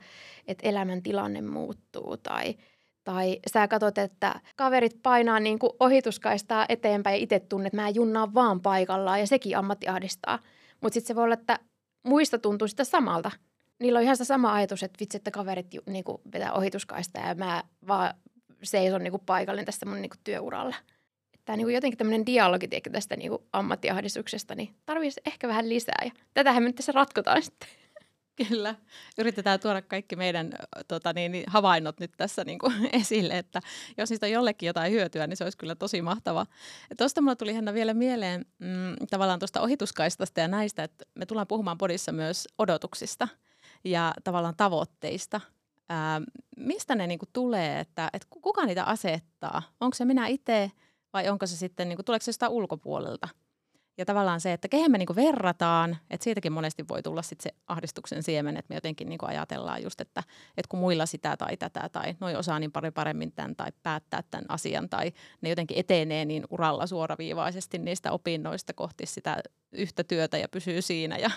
että 0.47 0.69
elämän 0.69 1.03
tilanne 1.03 1.41
muuttuu 1.41 2.17
tai, 2.17 2.55
tai 3.03 3.39
sä 3.53 3.67
katsot, 3.67 3.97
että 3.97 4.39
kaverit 4.55 4.99
painaa 5.03 5.39
niin 5.39 5.59
kuin 5.59 5.71
ohituskaistaa 5.79 6.65
eteenpäin 6.69 7.13
ja 7.13 7.23
itse 7.23 7.39
tunnet, 7.39 7.67
että 7.67 7.81
mä 7.81 7.89
junnaan 7.89 8.33
vaan 8.33 8.61
paikallaan 8.61 9.19
ja 9.19 9.27
sekin 9.27 9.57
ammatti 9.57 9.87
ahdistaa. 9.87 10.39
Mutta 10.81 10.93
sitten 10.93 11.07
se 11.07 11.15
voi 11.15 11.23
olla, 11.23 11.33
että 11.33 11.59
muista 12.03 12.39
tuntuu 12.39 12.67
sitä 12.67 12.83
samalta– 12.83 13.31
niillä 13.79 13.97
on 13.97 14.03
ihan 14.03 14.17
se 14.17 14.25
sama 14.25 14.53
ajatus, 14.53 14.83
että 14.83 14.97
vitsi, 14.99 15.17
että 15.17 15.31
kaverit 15.31 15.73
ju, 15.73 15.81
niinku, 15.85 16.21
vetää 16.33 16.53
ohituskaista 16.53 17.19
ja 17.19 17.35
mä 17.35 17.63
vaan 17.87 18.13
seison 18.63 19.03
niinku, 19.03 19.17
paikallinen 19.17 19.65
tästä 19.65 19.85
mun 19.85 20.01
niinku, 20.01 20.15
työuralla. 20.23 20.75
Tämä 21.47 21.57
niinku, 21.57 21.69
jotenkin 21.69 21.97
tämmöinen 21.97 22.25
dialogi 22.25 22.67
tästä 22.91 23.15
niinku, 23.15 23.47
ammattiahdistuksesta, 23.53 24.55
niin 24.55 24.75
tarvitsisi 24.85 25.21
ehkä 25.25 25.47
vähän 25.47 25.69
lisää. 25.69 26.01
Ja 26.05 26.11
tätähän 26.33 26.63
me 26.63 26.69
nyt 26.69 26.75
tässä 26.75 26.91
ratkotaan 26.91 27.41
sitten. 27.43 27.69
Kyllä. 28.47 28.75
Yritetään 29.17 29.59
tuoda 29.59 29.81
kaikki 29.81 30.15
meidän 30.15 30.53
tota, 30.87 31.13
niin, 31.13 31.31
niin, 31.31 31.43
havainnot 31.47 31.99
nyt 31.99 32.11
tässä 32.17 32.43
niin 32.43 32.59
kuin, 32.59 32.73
esille, 33.01 33.37
että 33.37 33.61
jos 33.97 34.09
niistä 34.09 34.25
on 34.25 34.31
jollekin 34.31 34.67
jotain 34.67 34.91
hyötyä, 34.91 35.27
niin 35.27 35.37
se 35.37 35.43
olisi 35.43 35.57
kyllä 35.57 35.75
tosi 35.75 36.01
mahtavaa. 36.01 36.45
Tuosta 36.97 37.21
mulla 37.21 37.35
tuli 37.35 37.55
Henna 37.55 37.73
vielä 37.73 37.93
mieleen 37.93 38.45
mm, 38.59 39.07
tavallaan 39.09 39.39
tuosta 39.39 39.61
ohituskaistasta 39.61 40.39
ja 40.39 40.47
näistä, 40.47 40.83
että 40.83 41.05
me 41.15 41.25
tullaan 41.25 41.47
puhumaan 41.47 41.77
podissa 41.77 42.11
myös 42.11 42.47
odotuksista– 42.57 43.27
ja 43.83 44.13
tavallaan 44.23 44.55
tavoitteista. 44.57 45.41
Ää, 45.89 46.21
mistä 46.57 46.95
ne 46.95 47.07
niinku 47.07 47.25
tulee, 47.33 47.79
että, 47.79 48.09
että 48.13 48.27
kuka 48.29 48.65
niitä 48.65 48.83
asettaa? 48.83 49.61
Onko 49.79 49.95
se 49.95 50.05
minä 50.05 50.27
itse 50.27 50.71
vai 51.13 51.29
onko 51.29 51.47
se 51.47 51.57
sitten, 51.57 51.89
niinku, 51.89 52.03
tuleeko 52.03 52.23
se 52.23 52.31
sitä 52.31 52.49
ulkopuolelta? 52.49 53.27
Ja 53.97 54.05
tavallaan 54.05 54.41
se, 54.41 54.53
että 54.53 54.67
kehen 54.67 54.91
me 54.91 54.97
niinku 54.97 55.15
verrataan, 55.15 55.97
että 56.09 56.23
siitäkin 56.23 56.51
monesti 56.51 56.85
voi 56.89 57.03
tulla 57.03 57.21
sit 57.21 57.41
se 57.41 57.49
ahdistuksen 57.67 58.23
siemen, 58.23 58.57
että 58.57 58.69
me 58.69 58.75
jotenkin 58.75 59.09
niinku 59.09 59.25
ajatellaan 59.25 59.83
just, 59.83 60.01
että, 60.01 60.23
että 60.57 60.69
kun 60.69 60.79
muilla 60.79 61.05
sitä 61.05 61.37
tai 61.37 61.57
tätä 61.57 61.89
tai 61.91 62.15
noi 62.19 62.35
osaa 62.35 62.59
niin 62.59 62.71
paljon 62.71 62.93
paremmin 62.93 63.31
tämän 63.31 63.55
tai 63.55 63.71
päättää 63.83 64.23
tämän 64.31 64.45
asian 64.49 64.89
tai 64.89 65.11
ne 65.41 65.49
jotenkin 65.49 65.77
etenee 65.77 66.25
niin 66.25 66.43
uralla 66.49 66.87
suoraviivaisesti 66.87 67.77
niistä 67.77 68.11
opinnoista 68.11 68.73
kohti 68.73 69.05
sitä 69.05 69.43
yhtä 69.71 70.03
työtä 70.03 70.37
ja 70.37 70.47
pysyy 70.49 70.81
siinä. 70.81 71.17
Ja, 71.17 71.31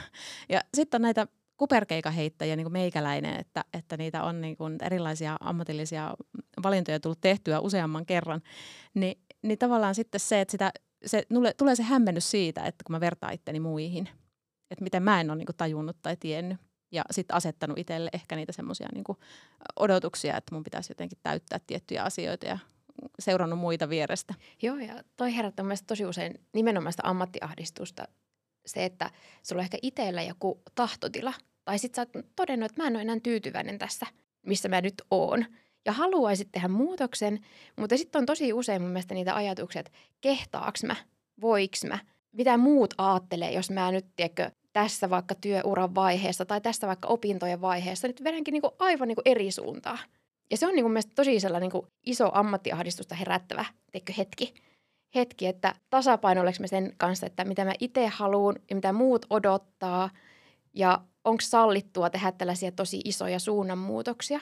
ja 0.49 0.61
sitten 0.75 0.99
on 0.99 1.03
näitä 1.03 1.27
kuperkeikaheittäjiä, 1.57 2.57
niin 2.57 2.65
kuin 2.65 2.73
meikäläinen, 2.73 3.41
että, 3.41 3.65
että 3.73 3.97
niitä 3.97 4.23
on 4.23 4.41
niin 4.41 4.57
kuin 4.57 4.77
erilaisia 4.83 5.37
ammatillisia 5.41 6.15
valintoja 6.63 7.01
tullut 7.01 7.21
tehtyä 7.21 7.61
useamman 7.61 8.07
kerran, 8.07 8.43
niin, 8.95 9.21
niin 9.43 9.59
tavallaan 9.59 9.95
sitten 9.95 10.21
se, 10.21 10.41
että 10.41 10.53
sitä, 10.53 10.73
se, 11.07 11.23
nulle, 11.31 11.55
tulee 11.55 11.77
se 11.77 11.83
hämmennys 11.83 12.31
siitä, 12.31 12.65
että 12.65 12.85
kun 12.87 12.95
mä 12.95 13.01
vertaan 13.01 13.33
itteni 13.33 13.61
muihin, 13.61 14.09
että 14.71 14.85
miten 14.85 15.03
mä 15.03 15.21
en 15.21 15.31
ole 15.31 15.39
niin 15.39 15.47
kuin 15.47 15.57
tajunnut 15.57 15.97
tai 16.03 16.17
tiennyt 16.17 16.59
ja 16.93 17.03
sitten 17.11 17.37
asettanut 17.37 17.79
itselle 17.79 18.11
ehkä 18.13 18.37
niitä 18.37 18.53
semmoisia 18.53 18.89
niin 18.95 19.05
odotuksia, 19.77 20.37
että 20.37 20.55
mun 20.55 20.65
pitäisi 20.65 20.91
jotenkin 20.91 21.19
täyttää 21.23 21.61
tiettyjä 21.67 22.03
asioita 22.03 22.47
ja 22.47 22.59
seurannut 23.19 23.59
muita 23.59 23.89
vierestä. 23.89 24.35
Joo, 24.63 24.77
ja 24.77 25.03
toi 25.17 25.37
herättää 25.37 25.65
mielestäni 25.65 25.87
tosi 25.87 26.07
usein 26.07 26.41
nimenomaan 26.55 26.93
sitä 26.93 27.09
ammattiahdistusta. 27.09 28.09
Se, 28.67 28.85
että 28.85 29.11
sulla 29.43 29.61
on 29.61 29.65
ehkä 29.65 29.79
itsellä 29.83 30.23
joku 30.23 30.63
tahtotila– 30.75 31.33
tai 31.71 31.79
sitten 31.79 32.07
sä 32.15 32.19
oot 32.19 32.27
todennut, 32.37 32.71
että 32.71 32.83
mä 32.83 32.87
en 32.87 32.97
ole 32.97 33.03
enää 33.03 33.21
tyytyväinen 33.23 33.79
tässä, 33.79 34.07
missä 34.47 34.69
mä 34.69 34.81
nyt 34.81 34.95
oon. 35.11 35.45
Ja 35.87 35.93
haluaisit 35.93 36.49
tehdä 36.53 36.69
muutoksen, 36.69 37.41
mutta 37.77 37.97
sitten 37.97 38.19
on 38.19 38.27
tosi 38.27 38.53
usein 38.53 38.83
mun 38.83 38.91
mielestä 38.91 39.15
niitä 39.15 39.35
ajatuksia, 39.35 39.81
että 39.81 39.93
kehtaaks 40.21 40.85
mä, 40.85 40.97
voiks 41.41 41.85
mä, 41.85 41.99
mitä 42.33 42.57
muut 42.57 42.95
aattelee, 42.99 43.53
jos 43.53 43.71
mä 43.71 43.93
nyt, 43.93 44.07
tiedätkö, 44.17 44.51
tässä 44.73 45.11
vaikka 45.11 45.35
työuran 45.35 45.95
vaiheessa 45.95 46.45
tai 46.45 46.61
tässä 46.61 46.87
vaikka 46.87 47.09
opintojen 47.09 47.61
vaiheessa 47.61 48.09
nyt 48.09 48.25
vedänkin 48.25 48.53
niinku 48.53 48.71
aivan 48.79 49.09
niinku 49.09 49.23
eri 49.25 49.51
suuntaan. 49.51 49.99
Ja 50.51 50.57
se 50.57 50.67
on 50.67 50.75
niinku 50.75 50.89
mielestäni 50.89 51.15
tosi 51.15 51.41
sellainen 51.41 51.71
niinku 51.73 51.87
iso 52.07 52.31
ammattiahdistusta 52.33 53.15
herättävä 53.15 53.65
tiedätkö, 53.93 54.13
hetki. 54.19 54.55
Hetki, 55.15 55.47
että 55.47 55.75
tasapainoilleko 55.91 56.57
me 56.61 56.67
sen 56.67 56.95
kanssa, 56.97 57.27
että 57.27 57.45
mitä 57.45 57.65
mä 57.65 57.73
itse 57.81 58.07
haluan 58.07 58.57
ja 58.71 58.75
mitä 58.77 58.93
muut 58.93 59.27
odottaa. 59.31 60.11
Ja 60.75 61.01
onko 61.25 61.41
sallittua 61.41 62.11
tehdä 62.11 62.33
tällaisia 62.33 62.73
tosi 62.73 63.01
isoja 63.05 63.39
suunnanmuutoksia 63.39 64.41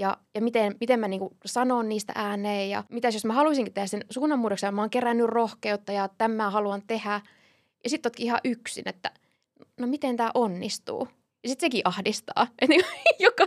ja, 0.00 0.16
ja 0.34 0.40
miten, 0.40 0.76
miten 0.80 1.00
mä 1.00 1.08
niinku 1.08 1.36
sanon 1.46 1.88
niistä 1.88 2.12
ääneen 2.16 2.70
ja 2.70 2.84
mitä 2.90 3.08
jos 3.08 3.24
mä 3.24 3.32
haluaisinkin 3.32 3.74
tehdä 3.74 3.86
sen 3.86 4.04
suunnanmuutoksen 4.10 4.68
ja 4.68 4.72
mä 4.72 4.80
oon 4.80 4.90
kerännyt 4.90 5.26
rohkeutta 5.26 5.92
ja 5.92 6.08
tämä 6.18 6.50
haluan 6.50 6.82
tehdä 6.86 7.20
ja 7.84 7.90
sitten 7.90 8.10
ootkin 8.10 8.26
ihan 8.26 8.40
yksin, 8.44 8.88
että 8.88 9.12
no 9.80 9.86
miten 9.86 10.16
tämä 10.16 10.30
onnistuu. 10.34 11.08
Ja 11.42 11.48
sitten 11.48 11.66
sekin 11.66 11.82
ahdistaa, 11.84 12.46
että 12.62 12.66
niinku 12.68 12.88
joka, 13.18 13.46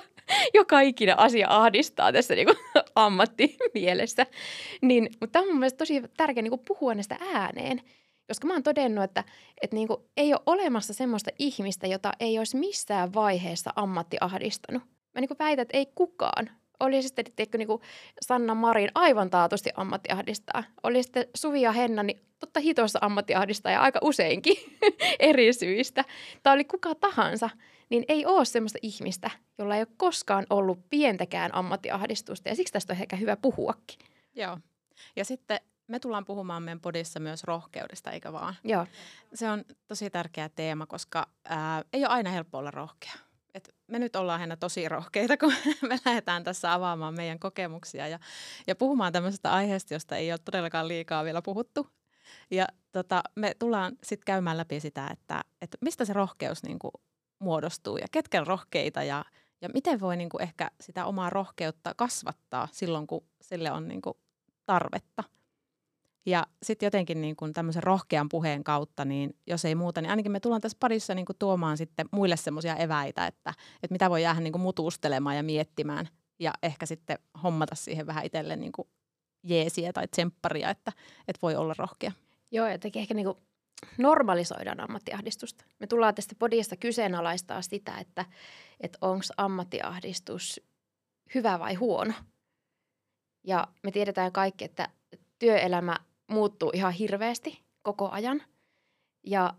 joka 0.54 0.82
ikinen 0.82 1.20
asia 1.20 1.48
ahdistaa 1.50 2.12
tässä 2.14 2.36
niinku 2.36 2.54
ammattimielessä. 2.96 4.26
Niin, 4.82 5.04
mutta 5.04 5.28
tämä 5.28 5.44
on 5.44 5.50
mun 5.50 5.60
mielestä 5.60 5.78
tosi 5.78 6.02
tärkeää 6.18 6.42
niinku 6.42 6.64
puhua 6.68 6.96
näistä 6.96 7.18
ääneen– 7.34 7.82
koska 8.28 8.48
mä 8.48 8.54
oon 8.54 8.64
todennut, 8.64 9.04
että, 9.04 9.24
että 9.62 9.76
niin 9.76 9.88
kuin 9.88 10.02
ei 10.18 10.34
ole 10.34 10.42
olemassa 10.46 10.94
semmoista 10.94 11.32
ihmistä, 11.40 11.88
jota 11.88 12.12
ei 12.20 12.38
olisi 12.38 12.58
missään 12.58 13.14
vaiheessa 13.14 13.74
ammatti 13.76 14.18
ahdistanut. 14.22 14.84
Mä 15.16 15.22
niin 15.22 15.28
kuin 15.28 15.40
väitän, 15.40 15.62
että 15.62 15.78
ei 15.78 15.86
kukaan. 15.96 16.50
Oli 16.80 17.02
sitten 17.02 17.26
teikö, 17.36 17.58
niin 17.58 17.68
kuin 17.68 17.82
Sanna 18.22 18.56
Marin 18.56 18.92
aivan 18.96 19.30
taatusti 19.30 19.70
ammattiahdistaa. 19.76 20.64
Oli 20.84 21.04
sitten 21.04 21.28
Suvi 21.36 21.62
ja 21.62 21.72
Henna, 21.72 22.04
niin 22.04 22.20
totta 22.40 22.60
hitossa 22.60 23.00
ammattiahdistaa 23.02 23.72
ja 23.72 23.82
aika 23.82 24.00
useinkin 24.02 24.58
eri 25.20 25.54
syistä. 25.54 26.06
Tai 26.44 26.54
oli 26.54 26.64
kuka 26.66 26.96
tahansa, 26.96 27.50
niin 27.90 28.06
ei 28.08 28.26
ole 28.26 28.46
semmoista 28.46 28.80
ihmistä, 28.82 29.30
jolla 29.58 29.76
ei 29.76 29.82
ole 29.82 29.88
koskaan 29.98 30.46
ollut 30.50 30.90
pientäkään 30.90 31.56
ammattiahdistusta. 31.56 32.50
Ja 32.50 32.56
siksi 32.56 32.74
tästä 32.74 32.94
on 32.94 33.00
ehkä 33.00 33.16
hyvä 33.16 33.38
puhuakin. 33.38 34.00
Joo. 34.36 34.58
Ja 35.16 35.26
sitten 35.26 35.60
me 35.88 36.00
tullaan 36.00 36.26
puhumaan 36.26 36.64
meidän 36.64 36.80
podissa 36.80 37.20
myös 37.20 37.44
rohkeudesta, 37.44 38.12
eikä 38.12 38.34
vaan? 38.34 38.56
Joo. 38.64 38.88
Se 39.34 39.50
on 39.50 39.66
tosi 39.88 40.10
tärkeä 40.10 40.50
teema, 40.50 40.86
koska 40.86 41.28
ää, 41.46 41.84
ei 41.94 42.06
ole 42.06 42.14
aina 42.14 42.30
helppo 42.30 42.58
olla 42.58 42.72
rohkea. 42.72 43.14
Et 43.54 43.76
me 43.88 44.00
nyt 44.00 44.16
ollaan 44.16 44.40
hänä 44.40 44.56
tosi 44.56 44.90
rohkeita, 44.90 45.38
kun 45.38 45.54
me 45.90 45.98
lähdetään 46.06 46.44
tässä 46.44 46.74
avaamaan 46.74 47.14
meidän 47.16 47.40
kokemuksia 47.40 48.08
ja, 48.08 48.20
ja 48.68 48.76
puhumaan 48.76 49.14
tämmöisestä 49.14 49.52
aiheesta, 49.54 49.94
josta 49.94 50.18
ei 50.18 50.32
ole 50.32 50.40
todellakaan 50.46 50.88
liikaa 50.88 51.24
vielä 51.24 51.42
puhuttu. 51.42 51.88
Ja 52.52 52.68
tota, 52.92 53.24
me 53.36 53.56
tullaan 53.60 53.98
sitten 54.04 54.26
käymään 54.26 54.58
läpi 54.58 54.80
sitä, 54.80 55.08
että, 55.12 55.42
että 55.62 55.78
mistä 55.82 56.06
se 56.06 56.14
rohkeus 56.14 56.64
niin 56.64 56.80
kuin 56.80 56.92
muodostuu 57.40 57.98
ja 57.98 58.08
ketkä 58.12 58.42
on 58.42 58.48
rohkeita 58.48 59.04
ja, 59.04 59.26
ja 59.62 59.70
miten 59.74 60.00
voi 60.00 60.18
niin 60.18 60.30
kuin 60.30 60.42
ehkä 60.42 60.72
sitä 60.82 61.06
omaa 61.06 61.30
rohkeutta 61.30 61.94
kasvattaa 61.98 62.68
silloin, 62.72 63.08
kun 63.08 63.28
sille 63.42 63.72
on 63.72 63.88
niin 63.88 64.02
kuin 64.02 64.18
tarvetta. 64.66 65.24
Ja 66.26 66.48
sitten 66.64 66.88
jotenkin 66.88 67.22
niin 67.22 67.36
kuin 67.36 67.54
tämmöisen 67.54 67.84
rohkean 67.84 68.30
puheen 68.30 68.64
kautta, 68.64 69.06
niin 69.06 69.36
jos 69.48 69.66
ei 69.66 69.76
muuta, 69.76 70.02
niin 70.02 70.10
ainakin 70.10 70.32
me 70.32 70.40
tullaan 70.40 70.62
tässä 70.62 70.78
parissa 70.80 71.16
niin 71.16 71.26
kuin 71.26 71.38
tuomaan 71.40 71.78
sitten 71.78 72.10
muille 72.12 72.38
semmoisia 72.38 72.76
eväitä, 72.76 73.28
että, 73.28 73.54
että 73.84 73.94
mitä 73.94 74.10
voi 74.10 74.24
jäädä 74.24 74.40
niin 74.40 74.54
kuin 74.54 74.62
mutustelemaan 74.62 75.36
ja 75.36 75.44
miettimään 75.44 76.10
ja 76.40 76.54
ehkä 76.64 76.86
sitten 76.86 77.20
hommata 77.44 77.76
siihen 77.76 78.08
vähän 78.08 78.26
itselle 78.26 78.56
niin 78.56 78.72
kuin 78.72 78.88
jeesiä 79.44 79.94
tai 79.94 80.08
tsempparia, 80.08 80.70
että, 80.70 80.92
että 81.28 81.40
voi 81.42 81.56
olla 81.56 81.76
rohkea. 81.78 82.12
Joo, 82.52 82.68
jotenkin 82.68 83.00
ehkä 83.00 83.14
niin 83.14 83.26
kuin 83.26 83.38
normalisoidaan 83.98 84.80
ammattiahdistusta. 84.80 85.66
Me 85.80 85.88
tullaan 85.88 86.16
tästä 86.16 86.36
podista 86.40 86.76
kyseenalaistaa 86.76 87.62
sitä, 87.62 87.98
että, 87.98 88.26
että 88.80 88.98
onko 89.02 89.26
ammattiahdistus 89.38 90.62
hyvä 91.36 91.60
vai 91.60 91.74
huono. 91.74 92.14
Ja 93.44 93.68
me 93.84 93.92
tiedetään 93.92 94.32
kaikki, 94.32 94.66
että 94.66 94.90
työelämä 95.40 95.96
muuttuu 96.34 96.72
ihan 96.74 96.94
hirveästi 96.94 97.62
koko 97.82 98.10
ajan 98.10 98.44
ja 99.24 99.54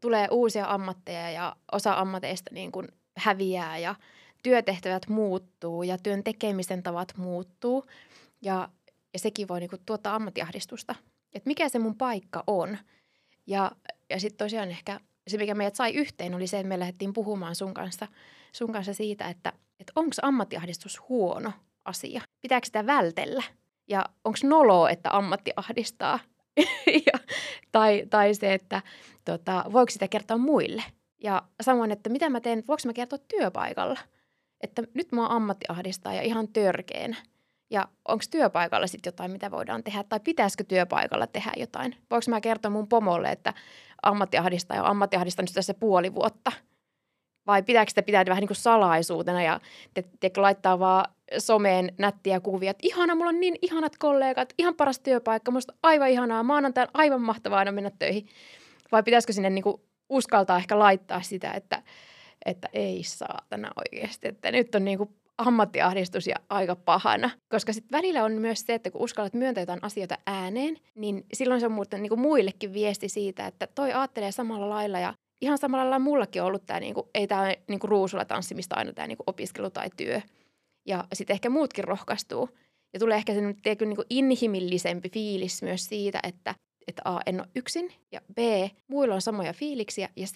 tulee 0.00 0.28
uusia 0.30 0.66
ammatteja 0.66 1.30
ja 1.30 1.56
osa 1.72 1.94
ammateista 1.94 2.50
niin 2.54 2.72
kuin 2.72 2.88
häviää 3.16 3.78
ja 3.78 3.94
työtehtävät 4.42 5.08
muuttuu 5.08 5.82
ja 5.82 5.98
työn 5.98 6.24
tekemisen 6.24 6.82
tavat 6.82 7.16
muuttuu. 7.16 7.86
Ja, 8.42 8.68
ja 9.12 9.18
sekin 9.18 9.48
voi 9.48 9.60
niin 9.60 9.70
kuin, 9.70 9.82
tuottaa 9.86 10.14
ammattiahdistusta. 10.14 10.94
Että 11.32 11.48
mikä 11.48 11.68
se 11.68 11.78
mun 11.78 11.96
paikka 11.96 12.44
on. 12.46 12.78
Ja, 13.46 13.72
ja 14.10 14.20
sitten 14.20 14.38
tosiaan 14.38 14.70
ehkä 14.70 15.00
se, 15.28 15.36
mikä 15.36 15.54
meidät 15.54 15.76
sai 15.76 15.94
yhteen, 15.94 16.34
oli 16.34 16.46
se, 16.46 16.58
että 16.58 16.68
me 16.68 16.78
lähdettiin 16.78 17.12
puhumaan 17.12 17.54
sun 17.54 17.74
kanssa, 17.74 18.08
sun 18.52 18.72
kanssa 18.72 18.94
siitä, 18.94 19.28
että, 19.28 19.52
että 19.80 19.92
onko 19.96 20.10
ammattiahdistus 20.22 21.08
huono 21.08 21.52
asia. 21.84 22.22
Pitääkö 22.40 22.66
sitä 22.66 22.86
vältellä? 22.86 23.42
Ja 23.90 24.04
onko 24.24 24.38
noloa, 24.44 24.90
että 24.90 25.16
ammatti 25.16 25.52
ahdistaa? 25.56 26.18
ja, 27.06 27.18
tai, 27.72 28.06
tai 28.10 28.34
se, 28.34 28.54
että 28.54 28.82
tota, 29.24 29.64
voiko 29.72 29.90
sitä 29.90 30.08
kertoa 30.08 30.38
muille? 30.38 30.82
Ja 31.22 31.42
samoin, 31.60 31.90
että 31.90 32.10
mitä 32.10 32.30
mä 32.30 32.40
teen, 32.40 32.64
voiko 32.68 32.82
mä 32.86 32.92
kertoa 32.92 33.18
työpaikalla? 33.18 34.00
Että 34.60 34.82
nyt 34.94 35.12
mua 35.12 35.26
ammatti 35.26 35.64
ahdistaa 35.68 36.14
ja 36.14 36.22
ihan 36.22 36.48
törkeen. 36.48 37.16
Ja 37.70 37.88
onko 38.08 38.24
työpaikalla 38.30 38.86
sitten 38.86 39.10
jotain, 39.10 39.30
mitä 39.30 39.50
voidaan 39.50 39.82
tehdä? 39.84 40.04
Tai 40.04 40.20
pitäisikö 40.20 40.64
työpaikalla 40.64 41.26
tehdä 41.26 41.52
jotain? 41.56 41.96
Voinko 42.10 42.24
mä 42.28 42.40
kertoa 42.40 42.70
mun 42.70 42.88
pomolle, 42.88 43.32
että 43.32 43.54
ammatti 44.02 44.38
ahdistaa 44.38 44.76
ja 44.76 44.86
ammatti 44.86 45.16
ahdistanut 45.16 45.50
tässä 45.54 45.74
puoli 45.74 46.14
vuotta? 46.14 46.52
Vai 47.46 47.62
pitääkö 47.62 47.90
sitä 47.90 48.02
pitää 48.02 48.24
vähän 48.28 48.40
niin 48.40 48.48
kuin 48.48 48.56
salaisuutena 48.56 49.42
ja 49.42 49.60
te, 49.94 50.04
te 50.20 50.30
laittaa 50.36 50.78
vaan 50.78 51.14
someen 51.38 51.94
nättiä 51.98 52.40
kuvia, 52.40 52.70
että 52.70 52.86
ihana, 52.86 53.14
mulla 53.14 53.28
on 53.28 53.40
niin 53.40 53.54
ihanat 53.62 53.92
kollegat, 53.98 54.52
ihan 54.58 54.74
paras 54.74 54.98
työpaikka, 54.98 55.50
musta 55.50 55.74
aivan 55.82 56.08
ihanaa, 56.08 56.42
maanantaina 56.42 56.90
aivan 56.94 57.20
mahtavaa 57.20 57.58
aina 57.58 57.72
mennä 57.72 57.90
töihin. 57.98 58.26
Vai 58.92 59.02
pitäisikö 59.02 59.32
sinne 59.32 59.50
niin 59.50 59.62
kuin 59.62 59.80
uskaltaa 60.08 60.56
ehkä 60.56 60.78
laittaa 60.78 61.22
sitä, 61.22 61.52
että, 61.52 61.82
että 62.46 62.68
ei 62.72 63.02
saatana 63.04 63.70
oikeasti, 63.76 64.28
että 64.28 64.52
nyt 64.52 64.74
on 64.74 64.84
niin 64.84 64.98
kuin 64.98 65.10
ammattiahdistus 65.38 66.26
ja 66.26 66.36
aika 66.48 66.76
pahana. 66.76 67.30
Koska 67.48 67.72
sitten 67.72 67.98
välillä 67.98 68.24
on 68.24 68.32
myös 68.32 68.60
se, 68.60 68.74
että 68.74 68.90
kun 68.90 69.00
uskallat 69.00 69.34
myöntää 69.34 69.62
jotain 69.62 69.84
asioita 69.84 70.18
ääneen, 70.26 70.76
niin 70.94 71.24
silloin 71.32 71.60
se 71.60 71.66
on 71.66 71.72
muuten 71.72 72.02
niin 72.02 72.08
kuin 72.08 72.20
muillekin 72.20 72.72
viesti 72.72 73.08
siitä, 73.08 73.46
että 73.46 73.66
toi 73.66 73.92
ajattelee 73.92 74.32
samalla 74.32 74.68
lailla 74.68 74.98
ja 74.98 75.14
ihan 75.40 75.58
samalla 75.58 75.84
lailla 75.84 75.98
mullakin 75.98 76.42
on 76.42 76.48
ollut 76.48 76.66
tämä, 76.66 76.80
niin 76.80 76.94
kuin, 76.94 77.06
ei 77.14 77.26
tämä 77.26 77.54
niin 77.68 77.80
kuin 77.80 77.88
ruusulla 77.90 78.24
tanssimista 78.24 78.76
aina 78.76 78.92
tämä 78.92 79.08
niin 79.08 79.18
kuin 79.18 79.24
opiskelu 79.26 79.70
tai 79.70 79.90
työ. 79.96 80.20
Ja 80.90 81.04
sitten 81.12 81.34
ehkä 81.34 81.50
muutkin 81.50 81.84
rohkaistuu. 81.84 82.48
Ja 82.92 83.00
tulee 83.00 83.16
ehkä 83.16 83.34
se 83.34 83.40
niin 83.40 83.96
kuin 83.96 84.06
inhimillisempi 84.10 85.10
fiilis 85.10 85.62
myös 85.62 85.86
siitä, 85.86 86.20
että, 86.22 86.54
että 86.86 87.02
A, 87.04 87.20
en 87.26 87.40
ole 87.40 87.48
yksin 87.56 87.92
ja 88.12 88.20
B, 88.34 88.38
muilla 88.88 89.14
on 89.14 89.22
samoja 89.22 89.52
fiiliksiä 89.52 90.08
ja 90.16 90.26
C, 90.26 90.34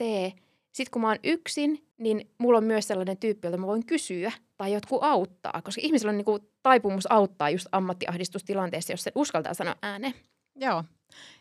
sitten 0.72 0.90
kun 0.92 1.02
mä 1.02 1.08
oon 1.08 1.18
yksin, 1.24 1.86
niin 1.98 2.30
mulla 2.38 2.58
on 2.58 2.64
myös 2.64 2.88
sellainen 2.88 3.16
tyyppi, 3.16 3.46
jolta 3.46 3.58
mä 3.58 3.66
voin 3.66 3.86
kysyä 3.86 4.32
tai 4.56 4.72
jotkut 4.72 5.02
auttaa. 5.02 5.62
Koska 5.64 5.80
ihmisillä 5.84 6.10
on 6.10 6.16
niinku 6.16 6.38
taipumus 6.62 7.12
auttaa 7.12 7.50
just 7.50 7.66
ammattiahdistustilanteessa, 7.72 8.92
jos 8.92 9.02
se 9.02 9.12
uskaltaa 9.14 9.54
sanoa 9.54 9.74
ääneen. 9.82 10.14
Joo. 10.56 10.84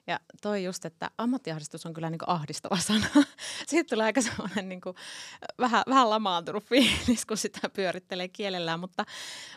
Ja 0.07 0.19
toi 0.41 0.63
just, 0.63 0.85
että 0.85 1.11
ammattiahdistus 1.17 1.85
on 1.85 1.93
kyllä 1.93 2.09
niin 2.09 2.19
ahdistava 2.27 2.77
sana. 2.77 3.05
Siitä 3.67 3.95
tulee 3.95 4.05
aika 4.05 4.21
semmoinen 4.21 4.69
niin 4.69 4.81
vähän, 5.59 5.83
vähän 5.89 6.09
lamaantunut 6.09 6.63
fiilis, 6.63 7.25
kun 7.25 7.37
sitä 7.37 7.69
pyörittelee 7.69 8.27
kielellään. 8.27 8.79
Mutta, 8.79 9.05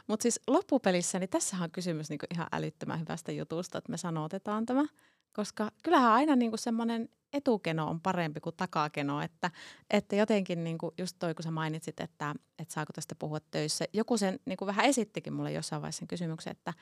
mutta 0.06 0.22
siis 0.22 0.40
loppupelissä, 0.46 1.18
niin 1.18 1.30
tässä 1.30 1.56
on 1.60 1.70
kysymys 1.70 2.10
niin 2.10 2.18
ihan 2.34 2.46
älyttömän 2.52 3.00
hyvästä 3.00 3.32
jutusta, 3.32 3.78
että 3.78 3.90
me 3.90 3.96
sanotetaan 3.96 4.66
tämä. 4.66 4.84
Koska 5.32 5.70
kyllähän 5.82 6.12
aina 6.12 6.36
niin 6.36 6.52
semmoinen 6.54 7.08
etukeno 7.32 7.88
on 7.88 8.00
parempi 8.00 8.40
kuin 8.40 8.56
takakeno, 8.56 9.20
että, 9.22 9.50
että 9.90 10.16
jotenkin 10.16 10.64
niin 10.64 10.78
just 10.98 11.16
toi, 11.18 11.34
kun 11.34 11.42
sä 11.42 11.50
mainitsit, 11.50 12.00
että, 12.00 12.34
että 12.58 12.74
saako 12.74 12.92
tästä 12.92 13.14
puhua 13.14 13.38
töissä. 13.50 13.84
Joku 13.92 14.16
sen 14.16 14.40
niin 14.44 14.58
vähän 14.66 14.86
esittikin 14.86 15.32
mulle 15.32 15.52
jossain 15.52 15.82
vaiheessa 15.82 15.98
sen 15.98 16.08
kysymyksen, 16.08 16.50
että, 16.50 16.74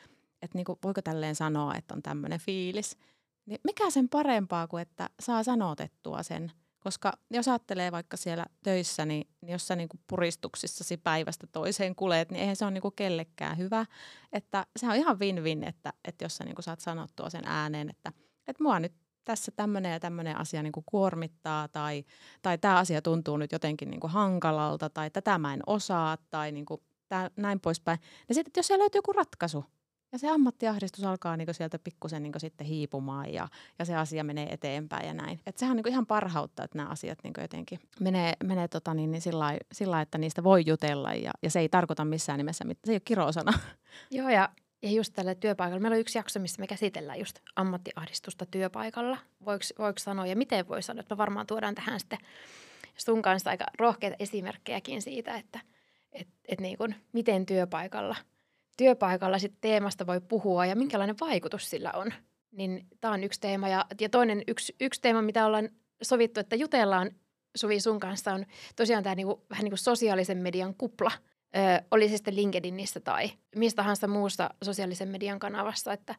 että 0.42 0.58
niin 0.58 0.66
voiko 0.84 1.02
tälleen 1.02 1.34
sanoa, 1.34 1.74
että 1.74 1.94
on 1.94 2.02
tämmöinen 2.02 2.40
fiilis. 2.40 2.96
Niin 3.46 3.60
mikä 3.64 3.90
sen 3.90 4.08
parempaa 4.08 4.66
kuin, 4.66 4.82
että 4.82 5.10
saa 5.20 5.42
sanotettua 5.42 6.22
sen– 6.22 6.52
koska 6.84 7.12
jos 7.30 7.48
ajattelee 7.48 7.92
vaikka 7.92 8.16
siellä 8.16 8.46
töissä, 8.62 9.04
niin, 9.04 9.28
niin 9.40 9.52
jos 9.52 9.66
sä 9.66 9.76
niin 9.76 9.88
kuin 9.88 10.00
puristuksissasi 10.06 10.96
päivästä 10.96 11.46
toiseen 11.46 11.94
kuleet, 11.94 12.30
niin 12.30 12.40
eihän 12.40 12.56
se 12.56 12.64
ole 12.64 12.70
niin 12.70 12.82
kuin 12.82 12.94
kellekään 12.96 13.58
hyvä. 13.58 13.86
Että 14.32 14.66
se 14.76 14.86
on 14.86 14.96
ihan 14.96 15.18
win-win, 15.18 15.64
että, 15.64 15.92
että 16.04 16.24
jos 16.24 16.36
sä 16.36 16.44
niin 16.44 16.54
kuin 16.54 16.64
saat 16.64 16.80
sanottua 16.80 17.30
sen 17.30 17.42
ääneen, 17.46 17.90
että, 17.90 18.12
että 18.48 18.62
mua 18.62 18.80
nyt 18.80 18.92
tässä 19.24 19.52
tämmöinen 19.56 19.92
ja 19.92 20.00
tämmöinen 20.00 20.36
asia 20.36 20.62
niin 20.62 20.72
kuin 20.72 20.84
kuormittaa 20.86 21.68
tai, 21.68 22.04
tai 22.42 22.58
tämä 22.58 22.78
asia 22.78 23.02
tuntuu 23.02 23.36
nyt 23.36 23.52
jotenkin 23.52 23.90
niin 23.90 24.00
kuin 24.00 24.10
hankalalta 24.10 24.90
tai 24.90 25.10
tätä 25.10 25.38
mä 25.38 25.54
en 25.54 25.62
osaa 25.66 26.16
tai 26.30 26.52
niin 26.52 26.66
kuin 26.66 26.80
tää, 27.08 27.30
näin 27.36 27.60
poispäin. 27.60 27.98
Ja 28.28 28.34
sitten, 28.34 28.52
jos 28.56 28.66
siellä 28.66 28.82
löytyy 28.82 28.98
joku 28.98 29.12
ratkaisu, 29.12 29.64
ja 30.14 30.18
se 30.18 30.28
ammattiahdistus 30.28 31.04
alkaa 31.04 31.36
niinku 31.36 31.52
sieltä 31.52 31.78
pikkusen 31.78 32.22
niinku 32.22 32.38
sitten 32.38 32.66
hiipumaan 32.66 33.32
ja, 33.32 33.48
ja 33.78 33.84
se 33.84 33.96
asia 33.96 34.24
menee 34.24 34.52
eteenpäin 34.52 35.06
ja 35.06 35.14
näin. 35.14 35.40
Et 35.46 35.58
sehän 35.58 35.70
on 35.70 35.76
niinku 35.76 35.88
ihan 35.88 36.06
parhautta, 36.06 36.64
että 36.64 36.78
nämä 36.78 36.88
asiat 36.88 37.18
niinku 37.22 37.40
jotenkin 37.40 37.80
menee, 38.00 38.32
menee 38.44 38.68
tota 38.68 38.94
niin, 38.94 39.10
niin 39.10 39.20
sillä, 39.20 39.58
sillä 39.72 40.00
että 40.00 40.18
niistä 40.18 40.44
voi 40.44 40.62
jutella 40.66 41.14
ja, 41.14 41.30
ja 41.42 41.50
se 41.50 41.60
ei 41.60 41.68
tarkoita 41.68 42.04
missään 42.04 42.38
nimessä, 42.38 42.64
se 42.84 42.92
ei 42.92 42.94
ole 42.94 43.00
kirosana. 43.04 43.52
Joo 44.10 44.28
ja 44.28 44.48
ja 44.82 44.90
just 44.90 45.12
tällä 45.14 45.34
työpaikalla. 45.34 45.80
Meillä 45.80 45.94
on 45.94 46.00
yksi 46.00 46.18
jakso, 46.18 46.40
missä 46.40 46.60
me 46.60 46.66
käsitellään 46.66 47.18
just 47.18 47.38
ammattiahdistusta 47.56 48.46
työpaikalla. 48.46 49.18
Voiko, 49.44 49.64
voiko 49.78 49.98
sanoa 49.98 50.26
ja 50.26 50.36
miten 50.36 50.68
voi 50.68 50.82
sanoa, 50.82 51.00
että 51.00 51.14
me 51.14 51.18
varmaan 51.18 51.46
tuodaan 51.46 51.74
tähän 51.74 52.00
sitten 52.00 52.18
sun 52.96 53.22
kanssa 53.22 53.50
aika 53.50 53.64
rohkeita 53.78 54.16
esimerkkejäkin 54.18 55.02
siitä, 55.02 55.36
että 55.36 55.60
et, 56.12 56.28
et 56.48 56.60
niin 56.60 56.78
kuin, 56.78 56.94
miten 57.12 57.46
työpaikalla– 57.46 58.16
työpaikalla 58.76 59.38
sit 59.38 59.54
teemasta 59.60 60.06
voi 60.06 60.20
puhua 60.20 60.66
ja 60.66 60.76
minkälainen 60.76 61.16
vaikutus 61.20 61.70
sillä 61.70 61.92
on. 61.92 62.12
Niin 62.50 62.86
tämä 63.00 63.14
on 63.14 63.24
yksi 63.24 63.40
teema. 63.40 63.68
Ja, 63.68 63.84
ja 64.00 64.08
toinen 64.08 64.42
yksi, 64.46 64.76
yksi 64.80 65.00
teema, 65.00 65.22
mitä 65.22 65.46
ollaan 65.46 65.68
sovittu, 66.02 66.40
että 66.40 66.56
jutellaan 66.56 67.10
Suvi 67.56 67.80
sun 67.80 68.00
kanssa, 68.00 68.32
on 68.32 68.46
tosiaan 68.76 69.02
tämä 69.02 69.14
niinku, 69.14 69.44
vähän 69.50 69.64
niin 69.64 69.70
kuin 69.70 69.78
sosiaalisen 69.78 70.38
median 70.38 70.74
kupla. 70.74 71.12
Ö, 71.56 71.84
oli 71.90 72.08
se 72.08 72.16
sitten 72.16 72.36
LinkedInissä 72.36 73.00
tai 73.00 73.30
mistä 73.56 73.76
tahansa 73.76 74.06
muusta 74.06 74.50
sosiaalisen 74.64 75.08
median 75.08 75.38
kanavassa, 75.38 75.92
että, 75.92 76.14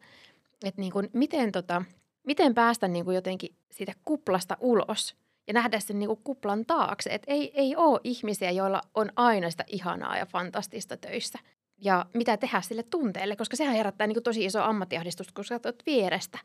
että 0.65 0.81
niin 0.81 0.91
kuin, 0.91 1.09
miten, 1.13 1.51
tota, 1.51 1.81
miten 2.27 2.53
päästä 2.53 2.87
niin 2.87 3.05
kuin 3.05 3.15
jotenkin 3.15 3.55
siitä 3.71 3.93
kuplasta 4.05 4.57
ulos 4.59 5.15
ja 5.47 5.53
nähdä 5.53 5.79
sen 5.79 5.99
niin 5.99 6.07
kuin 6.07 6.19
kuplan 6.23 6.65
taakse. 6.65 7.09
Että 7.09 7.31
ei, 7.31 7.51
ei 7.53 7.75
ole 7.75 7.99
ihmisiä, 8.03 8.51
joilla 8.51 8.81
on 8.93 9.09
aina 9.15 9.49
sitä 9.49 9.63
ihanaa 9.67 10.17
ja 10.17 10.25
fantastista 10.25 10.97
töissä– 10.97 11.39
ja 11.81 12.05
mitä 12.13 12.37
tehdä 12.37 12.61
sille 12.61 12.83
tunteelle, 12.83 13.35
koska 13.35 13.55
sehän 13.55 13.75
herättää 13.75 14.07
niin 14.07 14.15
kuin 14.15 14.23
tosi 14.23 14.45
iso 14.45 14.63
ammattiahdistusta, 14.63 15.33
kun 15.35 15.45
sä 15.45 15.59
oot 15.65 15.83
vierestä. 15.85 16.39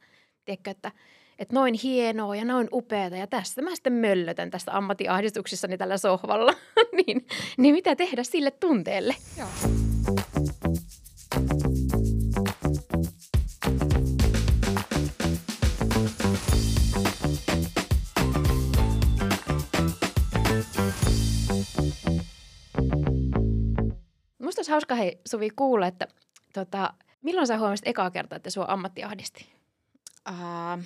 Tiedätkö, 0.45 0.71
että, 0.71 0.93
että 1.39 1.55
noin 1.55 1.75
hienoa 1.75 2.37
ja 2.37 2.45
noin 2.45 2.69
upeata 2.73 3.17
ja 3.17 3.27
tässä 3.27 3.63
mä 3.63 3.75
sitten 3.75 3.93
möllötän 3.93 4.51
tässä 4.51 4.77
ammattiahdistuksissani 4.77 5.79
tällä 5.79 5.99
sohvalla. 5.99 6.55
niin, 7.07 7.27
niin 7.59 7.75
mitä 7.75 7.97
tehdä 7.97 8.23
sille 8.23 8.51
tunteelle? 8.51 9.15
Joo. 9.39 9.80
Hauska 24.81 24.95
hei 24.95 25.21
Suvi 25.29 25.51
kuulla, 25.51 25.87
että 25.87 26.09
tota, 26.55 26.95
milloin 27.23 27.47
sä 27.47 27.59
huomasit 27.59 27.87
ekaa 27.87 28.11
kertaa, 28.11 28.37
että 28.37 28.51
sua 28.51 28.65
ammatti 28.69 29.05
ahdisti? 29.05 29.53
Uh, 30.29 30.83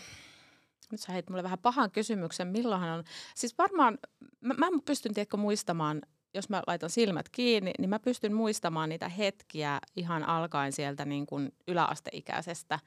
nyt 0.91 1.01
sä 1.01 1.13
heit 1.13 1.31
mulle 1.31 1.43
vähän 1.43 1.59
pahan 1.59 1.91
kysymyksen, 1.91 2.49
milloinhan 2.49 2.99
on. 2.99 3.05
Siis 3.35 3.59
varmaan, 3.59 3.99
mä, 4.41 4.55
mä 4.55 4.67
pystyn 4.85 5.15
tiedätkö 5.15 5.37
muistamaan, 5.37 6.03
jos 6.35 6.49
mä 6.49 6.63
laitan 6.67 6.91
silmät 6.91 7.29
kiinni, 7.29 7.71
niin 7.79 7.91
mä 7.91 7.99
pystyn 7.99 8.35
muistamaan 8.35 8.89
niitä 8.89 9.09
hetkiä 9.09 9.79
ihan 9.97 10.23
alkaen 10.23 10.73
sieltä 10.73 11.05
niin 11.05 11.27
kuin 11.27 11.53
yläasteikäisestä 11.69 12.79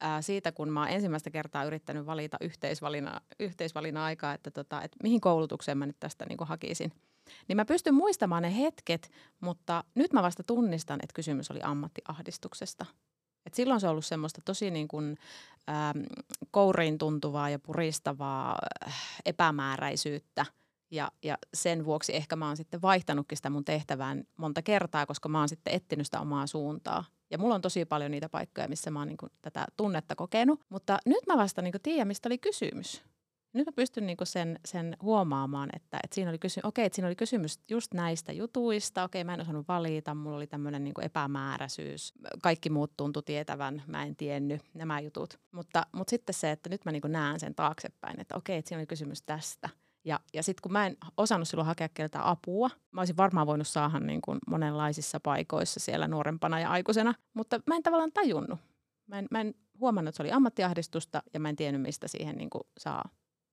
ää, 0.00 0.22
siitä, 0.22 0.52
kun 0.52 0.68
mä 0.68 0.80
oon 0.80 0.88
ensimmäistä 0.88 1.30
kertaa 1.30 1.64
yrittänyt 1.64 2.06
valita 2.06 2.36
yhteisvalina, 2.40 3.20
yhteisvalina 3.40 4.04
aikaa, 4.04 4.34
että, 4.34 4.50
tota, 4.50 4.82
että 4.82 4.96
mihin 5.02 5.20
koulutukseen 5.20 5.78
mä 5.78 5.86
nyt 5.86 6.00
tästä 6.00 6.26
niin 6.28 6.38
kuin 6.38 6.48
hakisin– 6.48 6.92
niin 7.48 7.56
mä 7.56 7.64
pystyn 7.64 7.94
muistamaan 7.94 8.42
ne 8.42 8.56
hetket, 8.56 9.10
mutta 9.40 9.84
nyt 9.94 10.12
mä 10.12 10.22
vasta 10.22 10.42
tunnistan, 10.42 11.00
että 11.02 11.14
kysymys 11.14 11.50
oli 11.50 11.60
ammattiahdistuksesta. 11.62 12.86
Et 13.46 13.54
silloin 13.54 13.80
se 13.80 13.86
on 13.86 13.90
ollut 13.90 14.06
semmoista 14.06 14.40
tosi 14.44 14.70
niin 14.70 14.88
kuin, 14.88 15.16
ähm, 15.68 16.04
kouriin 16.50 16.98
tuntuvaa 16.98 17.50
ja 17.50 17.58
puristavaa 17.58 18.58
äh, 18.86 18.94
epämääräisyyttä. 19.24 20.46
Ja, 20.90 21.12
ja 21.22 21.38
sen 21.54 21.84
vuoksi 21.84 22.16
ehkä 22.16 22.36
mä 22.36 22.46
oon 22.46 22.56
sitten 22.56 22.82
vaihtanutkin 22.82 23.36
sitä 23.36 23.50
mun 23.50 23.64
tehtävään 23.64 24.24
monta 24.36 24.62
kertaa, 24.62 25.06
koska 25.06 25.28
mä 25.28 25.38
oon 25.38 25.48
sitten 25.48 25.74
etsinyt 25.74 26.06
sitä 26.06 26.20
omaa 26.20 26.46
suuntaa. 26.46 27.04
Ja 27.30 27.38
mulla 27.38 27.54
on 27.54 27.60
tosi 27.60 27.84
paljon 27.84 28.10
niitä 28.10 28.28
paikkoja, 28.28 28.68
missä 28.68 28.90
mä 28.90 28.98
oon 28.98 29.08
niin 29.08 29.16
kuin 29.16 29.32
tätä 29.42 29.66
tunnetta 29.76 30.14
kokenut. 30.16 30.60
Mutta 30.68 30.98
nyt 31.06 31.26
mä 31.26 31.36
vasta 31.36 31.62
niin 31.62 31.74
tiedän, 31.82 32.08
mistä 32.08 32.28
oli 32.28 32.38
kysymys. 32.38 33.02
Nyt 33.56 33.66
mä 33.66 33.72
pystyn 33.72 34.06
niinku 34.06 34.24
sen, 34.24 34.58
sen 34.64 34.96
huomaamaan, 35.02 35.68
että, 35.76 35.98
että 36.04 36.14
siinä, 36.14 36.30
oli 36.30 36.38
kysy- 36.38 36.60
okay, 36.62 36.84
että 36.84 36.96
siinä 36.96 37.06
oli 37.06 37.16
kysymys 37.16 37.60
just 37.70 37.94
näistä 37.94 38.32
jutuista. 38.32 39.04
Okei, 39.04 39.20
okay, 39.20 39.26
mä 39.26 39.34
en 39.34 39.40
osannut 39.40 39.68
valita, 39.68 40.14
mulla 40.14 40.36
oli 40.36 40.46
tämmöinen 40.46 40.84
niinku 40.84 41.00
epämääräisyys. 41.00 42.14
Kaikki 42.42 42.70
muut 42.70 42.96
tuntui 42.96 43.22
tietävän, 43.22 43.82
mä 43.86 44.02
en 44.02 44.16
tiennyt 44.16 44.62
nämä 44.74 45.00
jutut. 45.00 45.40
Mutta, 45.52 45.86
mutta 45.92 46.10
sitten 46.10 46.34
se, 46.34 46.50
että 46.50 46.68
nyt 46.68 46.84
mä 46.84 46.92
niinku 46.92 47.08
näen 47.08 47.40
sen 47.40 47.54
taaksepäin, 47.54 48.20
että 48.20 48.36
okei, 48.36 48.58
okay, 48.58 48.68
siinä 48.68 48.80
oli 48.80 48.86
kysymys 48.86 49.22
tästä. 49.22 49.68
Ja, 50.04 50.20
ja 50.34 50.42
sitten 50.42 50.62
kun 50.62 50.72
mä 50.72 50.86
en 50.86 50.96
osannut 51.16 51.48
silloin 51.48 51.66
hakea 51.66 51.88
keltä 51.94 52.30
apua, 52.30 52.70
mä 52.90 53.00
olisin 53.00 53.16
varmaan 53.16 53.46
voinut 53.46 53.66
saada 53.66 53.98
niin 53.98 54.20
kuin 54.22 54.38
monenlaisissa 54.46 55.20
paikoissa 55.20 55.80
siellä 55.80 56.08
nuorempana 56.08 56.60
ja 56.60 56.70
aikuisena, 56.70 57.14
mutta 57.34 57.60
mä 57.66 57.76
en 57.76 57.82
tavallaan 57.82 58.12
tajunnut. 58.12 58.58
Mä 59.06 59.18
en, 59.18 59.26
mä 59.30 59.40
en 59.40 59.54
huomannut, 59.80 60.08
että 60.08 60.16
se 60.16 60.22
oli 60.22 60.32
ammattiahdistusta 60.32 61.22
ja 61.34 61.40
mä 61.40 61.48
en 61.48 61.56
tiennyt, 61.56 61.82
mistä 61.82 62.08
siihen 62.08 62.36
niin 62.36 62.50
kuin 62.50 62.62
saa 62.78 63.04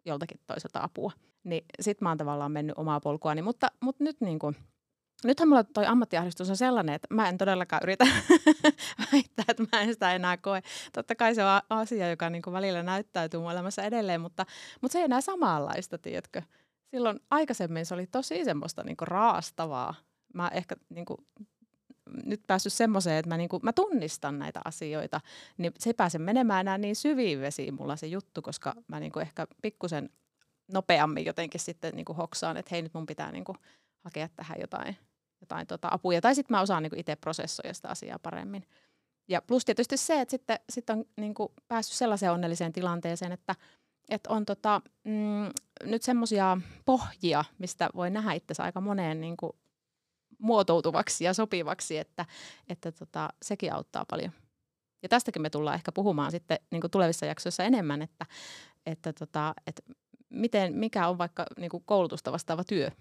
joltakin 0.06 0.40
toiselta 0.48 0.84
apua. 0.84 1.12
Niin 1.44 1.66
sit 1.82 2.02
mä 2.02 2.10
oon 2.10 2.18
tavallaan 2.18 2.52
mennyt 2.52 2.78
omaa 2.78 3.00
polkuani, 3.00 3.42
mutta, 3.42 3.68
mutta 3.82 4.04
nyt 4.04 4.22
niin 4.22 4.40
kuin, 4.40 4.56
Nythän 5.24 5.50
mulla 5.50 5.64
toi 5.64 5.86
ammattiahdistus 5.86 6.50
on 6.50 6.58
sellainen, 6.58 6.96
että 6.96 7.08
mä 7.10 7.30
en 7.30 7.38
todellakaan 7.38 7.84
yritä 7.84 8.08
väittää, 9.14 9.46
että 9.48 9.64
mä 9.72 9.82
en 9.82 9.94
sitä 9.94 10.14
enää 10.14 10.38
koe. 10.38 10.62
Totta 10.94 11.16
kai 11.16 11.36
se 11.36 11.44
on 11.44 11.62
asia, 11.70 12.10
joka 12.10 12.30
niin 12.30 12.42
kuin 12.42 12.54
välillä 12.54 12.84
näyttäytyy 12.84 13.40
mun 13.40 13.52
elämässä 13.52 13.84
edelleen, 13.84 14.22
mutta, 14.22 14.46
mutta 14.82 14.94
se 14.94 15.00
ei 15.00 15.06
enää 15.06 15.22
samanlaista, 15.22 15.98
tiedätkö. 15.98 16.42
Silloin 16.92 17.20
aikaisemmin 17.32 17.86
se 17.86 17.94
oli 17.94 18.08
tosi 18.08 18.46
semmoista 18.46 18.84
niin 18.84 18.98
kuin 18.98 19.08
raastavaa. 19.08 19.96
Mä 20.34 20.48
ehkä 20.54 20.76
niin 20.90 21.06
kuin, 21.06 21.18
nyt 22.26 22.42
päässyt 22.48 22.74
semmoiseen, 22.74 23.18
että 23.18 23.30
mä, 23.30 23.38
niin 23.38 23.50
kuin, 23.50 23.60
mä 23.64 23.74
tunnistan 23.74 24.40
näitä 24.40 24.62
asioita, 24.66 25.22
niin 25.58 25.72
se 25.80 25.90
ei 25.90 25.94
pääse 25.94 26.20
menemään 26.20 26.62
enää 26.62 26.78
niin 26.78 26.96
syviin 26.96 27.42
vesiin 27.42 27.74
mulla 27.74 27.96
se 27.96 28.08
juttu, 28.08 28.42
koska 28.42 28.74
mä 28.88 29.00
niin 29.00 29.12
kuin 29.12 29.22
ehkä 29.22 29.48
pikkusen 29.62 30.10
nopeammin 30.74 31.26
jotenkin 31.26 31.62
sitten 31.62 31.96
niin 31.96 32.06
kuin 32.06 32.16
hoksaan, 32.16 32.58
että 32.58 32.70
hei 32.72 32.82
nyt 32.82 32.94
mun 32.94 33.06
pitää 33.06 33.32
niin 33.32 33.44
kuin 33.44 33.58
hakea 34.04 34.30
tähän 34.36 34.58
jotain, 34.62 34.98
jotain 35.42 35.68
tota 35.68 35.88
apuja. 35.92 36.22
Tai 36.22 36.36
sitten 36.36 36.58
mä 36.58 36.62
osaan 36.62 36.84
niin 36.84 37.00
itse 37.00 37.16
prosessoida 37.16 37.74
sitä 37.74 37.90
asiaa 37.90 38.20
paremmin. 38.20 38.66
Ja 39.28 39.42
plus 39.42 39.66
tietysti 39.66 39.98
se, 39.98 40.22
että 40.22 40.32
sitten 40.32 40.60
sit 40.70 40.90
on 40.90 41.06
niin 41.18 41.34
kuin 41.34 41.50
päässyt 41.68 41.98
sellaiseen 41.98 42.32
onnelliseen 42.32 42.74
tilanteeseen, 42.74 43.32
että, 43.32 43.56
että 44.10 44.30
on 44.30 44.46
tota, 44.46 44.82
mm, 45.04 45.50
nyt 45.84 46.04
semmoisia 46.04 46.58
pohjia, 46.86 47.46
mistä 47.58 47.90
voi 47.96 48.10
nähdä 48.10 48.34
itse 48.34 48.54
aika 48.64 48.82
moneen 48.82 49.22
niin 49.22 49.38
kuin 49.38 49.52
muotoutuvaksi 50.40 51.24
ja 51.24 51.34
sopivaksi, 51.34 51.98
että, 51.98 52.26
että 52.70 52.92
tota, 52.92 53.30
sekin 53.42 53.74
auttaa 53.74 54.06
paljon. 54.10 54.32
Ja 55.04 55.10
tästäkin 55.10 55.42
me 55.42 55.50
tullaan 55.50 55.76
ehkä 55.76 55.92
puhumaan 55.92 56.32
sitten 56.32 56.60
niin 56.72 56.82
tulevissa 56.92 57.26
jaksoissa 57.26 57.64
enemmän, 57.64 58.02
että, 58.02 58.26
että, 58.86 59.14
tota, 59.14 59.54
että 59.68 59.82
miten, 60.30 60.76
mikä 60.76 61.08
on 61.08 61.18
vaikka 61.18 61.46
niin 61.58 61.72
koulutusta 61.86 62.32
vastaava 62.32 62.64
työ. 62.64 62.92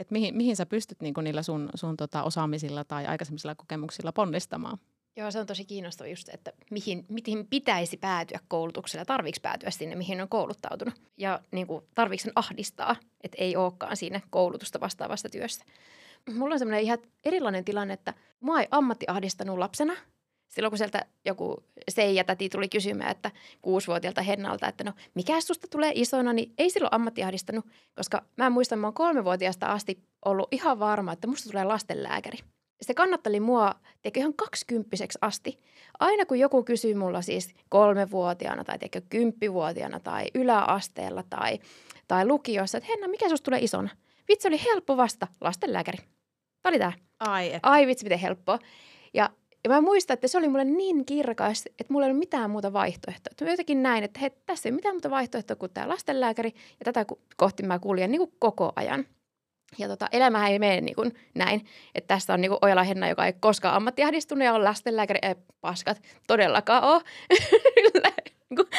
Että 0.00 0.12
mihin, 0.12 0.36
mihin 0.36 0.56
sä 0.56 0.66
pystyt 0.66 1.00
niin 1.00 1.14
niillä 1.22 1.42
sun, 1.42 1.70
sun 1.74 1.96
tota 1.96 2.22
osaamisilla 2.22 2.84
tai 2.84 3.06
aikaisemmilla 3.06 3.54
kokemuksilla 3.54 4.12
ponnistamaan. 4.12 4.78
Joo, 5.16 5.30
se 5.30 5.38
on 5.38 5.46
tosi 5.46 5.64
kiinnostava 5.64 6.08
just, 6.08 6.28
että 6.28 6.52
mihin, 6.70 7.06
mihin 7.08 7.46
pitäisi 7.46 7.96
päätyä 7.96 8.40
koulutuksella, 8.48 9.04
tarviiko 9.04 9.38
päätyä 9.42 9.70
sinne, 9.70 9.96
mihin 9.96 10.20
on 10.20 10.28
kouluttautunut. 10.28 10.94
Ja 11.16 11.40
niin 11.50 11.66
kuin, 11.66 11.84
sen 12.16 12.32
ahdistaa, 12.34 12.96
että 13.24 13.36
ei 13.40 13.56
olekaan 13.56 13.96
siinä 13.96 14.20
koulutusta 14.30 14.80
vastaavasta 14.80 15.28
työstä 15.28 15.64
mulla 16.34 16.52
on 16.52 16.58
semmoinen 16.58 16.84
ihan 16.84 16.98
erilainen 17.24 17.64
tilanne, 17.64 17.94
että 17.94 18.14
mua 18.40 18.60
ei 18.60 18.66
ammatti 18.70 19.06
ahdistanut 19.08 19.58
lapsena. 19.58 19.96
Silloin 20.48 20.70
kun 20.70 20.78
sieltä 20.78 21.06
joku 21.24 21.64
Seija 21.88 22.24
täti 22.24 22.48
tuli 22.48 22.68
kysymään, 22.68 23.10
että 23.10 23.30
kuusivuotiaalta 23.62 24.22
Hennalta, 24.22 24.68
että 24.68 24.84
no 24.84 24.92
mikä 25.14 25.40
susta 25.40 25.66
tulee 25.68 25.92
isona, 25.94 26.32
niin 26.32 26.52
ei 26.58 26.70
silloin 26.70 26.94
ammatti 26.94 27.22
ahdistanut, 27.22 27.66
koska 27.96 28.22
mä 28.36 28.50
muistan, 28.50 28.78
mä 28.78 28.86
oon 28.86 28.94
kolmevuotiaasta 28.94 29.66
asti 29.66 30.02
ollut 30.24 30.48
ihan 30.52 30.78
varma, 30.78 31.12
että 31.12 31.26
musta 31.26 31.50
tulee 31.50 31.64
lastenlääkäri. 31.64 32.38
Se 32.82 32.94
kannatteli 32.94 33.40
mua 33.40 33.74
tiedätkö, 34.02 34.20
ihan 34.20 34.34
kaksikymppiseksi 34.34 35.18
asti. 35.20 35.58
Aina 36.00 36.26
kun 36.26 36.38
joku 36.38 36.64
kysyy 36.64 36.94
mulla 36.94 37.22
siis 37.22 37.54
kolmevuotiaana 37.68 38.64
tai 38.64 38.78
tiedätkö, 38.78 39.00
kymppivuotiaana 39.08 40.00
tai 40.00 40.26
yläasteella 40.34 41.24
tai, 41.30 41.58
tai 42.08 42.26
lukiossa, 42.26 42.78
että 42.78 42.90
Henna, 42.92 43.08
mikä 43.08 43.28
susta 43.28 43.44
tulee 43.44 43.60
isona? 43.60 43.90
Vitsi 44.28 44.48
oli 44.48 44.64
helppo 44.64 44.96
vasta, 44.96 45.26
lastenlääkäri. 45.40 45.98
Tämä 46.62 46.70
oli 46.70 46.78
tämä. 46.78 46.92
Ai, 47.20 47.52
et. 47.52 47.60
Ai 47.62 47.86
vitsi, 47.86 48.04
miten 48.04 48.18
helppoa. 48.18 48.58
Ja, 49.14 49.30
ja 49.64 49.70
mä 49.70 49.80
muistan, 49.80 50.14
että 50.14 50.28
se 50.28 50.38
oli 50.38 50.48
mulle 50.48 50.64
niin 50.64 51.06
kirkas, 51.06 51.66
että 51.66 51.92
mulla 51.92 52.06
ei 52.06 52.10
ollut 52.10 52.18
mitään 52.18 52.50
muuta 52.50 52.72
vaihtoehtoa. 52.72 53.46
Mä 53.46 53.50
jotenkin 53.50 53.82
näin, 53.82 54.04
että 54.04 54.20
hei, 54.20 54.30
tässä 54.46 54.68
ei 54.68 54.70
ole 54.70 54.76
mitään 54.76 54.94
muuta 54.94 55.10
vaihtoehtoa 55.10 55.56
kuin 55.56 55.72
tämä 55.74 55.88
lastenlääkäri. 55.88 56.52
Ja 56.54 56.92
tätä 56.92 57.06
kohti 57.36 57.62
mä 57.62 57.78
kuljen 57.78 58.10
niin 58.10 58.18
kuin 58.18 58.32
koko 58.38 58.72
ajan. 58.76 59.06
Ja 59.78 59.88
tota, 59.88 60.08
elämähän 60.12 60.52
ei 60.52 60.58
mene 60.58 60.80
niin 60.80 60.94
kuin 60.94 61.14
näin, 61.34 61.66
että 61.94 62.14
tässä 62.14 62.34
on 62.34 62.40
niin 62.40 62.50
kuin 62.50 62.58
Ojala 62.62 62.82
Henna, 62.82 63.08
joka 63.08 63.26
ei 63.26 63.32
koskaan 63.32 63.76
ammattiahdistunut 63.76 64.44
ja 64.44 64.52
on 64.52 64.64
lastenlääkäri. 64.64 65.18
Ei, 65.22 65.34
paskat, 65.60 66.02
todellakaan 66.26 66.84
ole. 66.84 67.02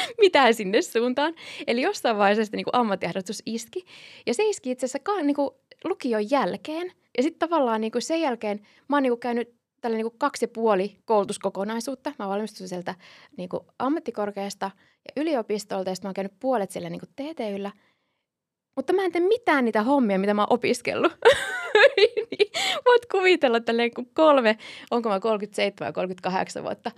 mitään 0.20 0.54
sinne 0.54 0.82
suuntaan. 0.82 1.34
Eli 1.66 1.82
jossain 1.82 2.18
vaiheessa 2.18 2.56
niin 2.56 2.66
ammattiahdistus 2.72 3.42
iski. 3.46 3.84
Ja 4.26 4.34
se 4.34 4.44
iski 4.44 4.70
itse 4.70 4.86
asiassa 4.86 5.22
niin 5.22 5.36
kuin 5.36 5.50
lukion 5.84 6.30
jälkeen. 6.30 6.92
Ja 7.16 7.22
sitten 7.22 7.48
tavallaan 7.48 7.80
niin 7.80 7.92
kuin 7.92 8.02
sen 8.02 8.20
jälkeen 8.20 8.60
mä 8.88 8.96
oon 8.96 9.02
niin 9.02 9.10
kuin 9.10 9.20
käynyt 9.20 9.54
tällä 9.80 9.96
niin 9.96 10.10
kuin 10.10 10.18
kaksi 10.18 10.44
ja 10.44 10.48
puoli 10.48 10.96
koulutuskokonaisuutta. 11.04 12.12
Mä 12.18 12.28
valmistuin 12.28 12.68
sieltä 12.68 12.94
niin 13.36 13.48
kuin 13.48 13.60
ammattikorkeasta 13.78 14.70
ja 15.04 15.22
yliopistolta 15.22 15.90
ja 15.90 15.94
sitten 15.94 16.06
mä 16.06 16.10
oon 16.10 16.14
käynyt 16.14 16.40
puolet 16.40 16.70
siellä 16.70 16.90
niin 16.90 17.00
kuin 17.00 17.10
TTYllä. 17.34 17.72
Mutta 18.76 18.92
mä 18.92 19.04
en 19.04 19.12
tee 19.12 19.28
mitään 19.28 19.64
niitä 19.64 19.82
hommia, 19.82 20.18
mitä 20.18 20.34
mä 20.34 20.42
oon 20.42 20.52
opiskellut. 20.52 21.12
niin, 21.96 22.50
voit 22.84 23.06
kuvitella 23.06 23.60
tälleen 23.60 23.90
kolme, 24.14 24.58
onko 24.90 25.08
mä 25.08 25.20
37 25.20 25.86
vai 25.86 25.92
38 25.92 26.62
vuotta 26.62 26.90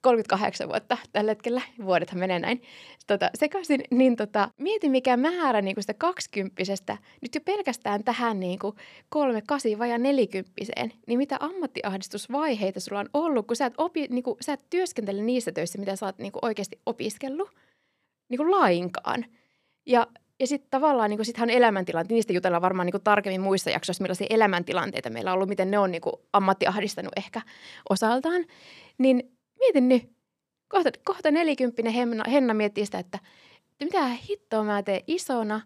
38 0.00 0.68
vuotta 0.68 0.96
tällä 1.12 1.30
hetkellä, 1.30 1.62
vuodethan 1.84 2.18
menee 2.20 2.38
näin, 2.38 2.62
tota, 3.06 3.30
sekaisin, 3.34 3.80
niin 3.90 4.16
tota, 4.16 4.50
mieti 4.58 4.88
mikä 4.88 5.16
määrä 5.16 5.62
niin 5.62 5.76
sitä 5.80 5.94
kaksikymppisestä, 5.94 6.98
nyt 7.20 7.34
jo 7.34 7.40
pelkästään 7.40 8.04
tähän 8.04 8.40
niin 8.40 8.58
kuin 8.58 8.76
kolme, 9.08 9.42
kasi 9.46 9.78
vai 9.78 9.98
nelikymppiseen, 9.98 10.92
niin 11.06 11.18
mitä 11.18 11.36
ammattiahdistusvaiheita 11.40 12.80
sulla 12.80 13.00
on 13.00 13.08
ollut, 13.14 13.46
kun 13.46 13.56
sä 13.56 13.66
et, 13.66 13.74
opi, 13.78 14.06
niin 14.10 14.22
kuin, 14.22 14.36
sä 14.40 14.52
et 14.52 14.64
työskentele 14.70 15.22
niissä 15.22 15.52
töissä, 15.52 15.78
mitä 15.78 15.96
sä 15.96 16.06
oot 16.06 16.18
niin 16.18 16.32
kuin 16.32 16.44
oikeasti 16.44 16.78
opiskellut, 16.86 17.50
niin 18.28 18.38
kuin 18.38 18.50
lainkaan. 18.50 19.26
Ja 19.86 20.06
ja 20.40 20.46
sitten 20.46 20.70
tavallaan 20.70 21.10
niin 21.10 21.24
sittenhän 21.24 21.50
elämäntilanteet, 21.50 22.14
niistä 22.14 22.32
jutellaan 22.32 22.62
varmaan 22.62 22.86
niin 22.86 23.02
tarkemmin 23.04 23.40
muissa 23.40 23.70
jaksoissa, 23.70 24.02
millaisia 24.02 24.26
elämäntilanteita 24.30 25.10
meillä 25.10 25.30
on 25.30 25.34
ollut, 25.34 25.48
miten 25.48 25.70
ne 25.70 25.78
on 25.78 25.90
niin 25.90 26.02
ammattiahdistanut 26.32 27.12
ehkä 27.16 27.40
osaltaan. 27.90 28.44
Niin 28.98 29.32
mietin 29.58 29.88
nyt, 29.88 30.10
kohta, 30.68 30.90
kohta 31.04 31.30
nelikymppinen 31.30 31.92
Henna, 31.92 32.24
Henna 32.30 32.54
miettii 32.54 32.84
sitä, 32.84 32.98
että, 32.98 33.18
että 33.70 33.84
mitä 33.84 34.06
hittoa 34.06 34.64
mä 34.64 34.82
teen 34.82 35.02
isona, 35.06 35.60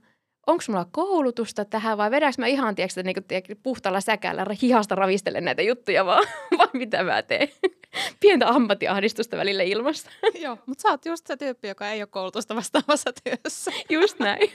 onko 0.46 0.64
mulla 0.68 0.86
koulutusta 0.90 1.64
tähän 1.64 1.98
vai 1.98 2.10
vedäks 2.10 2.38
mä 2.38 2.46
ihan 2.46 2.74
tiedätkö, 2.74 3.02
niin 3.02 3.14
kuin, 3.14 3.24
tiedätkö, 3.24 3.56
puhtaalla 3.62 4.00
säkällä 4.00 4.46
hihasta 4.62 4.94
ravistelen 4.94 5.44
näitä 5.44 5.62
juttuja 5.62 6.06
vaan, 6.06 6.24
vai 6.58 6.68
mitä 6.72 7.02
mä 7.02 7.22
teen. 7.22 7.48
Pientä 8.20 8.48
ammattiahdistusta 8.48 9.36
välillä 9.36 9.62
ilmasta. 9.62 10.10
Joo, 10.42 10.58
mutta 10.66 10.82
sä 10.82 10.88
oot 10.88 11.06
just 11.06 11.26
se 11.26 11.36
tyyppi, 11.36 11.68
joka 11.68 11.90
ei 11.90 12.02
ole 12.02 12.06
koulutusta 12.06 12.56
vastaavassa 12.56 13.10
työssä. 13.24 13.70
Just 13.90 14.18
näin. 14.18 14.52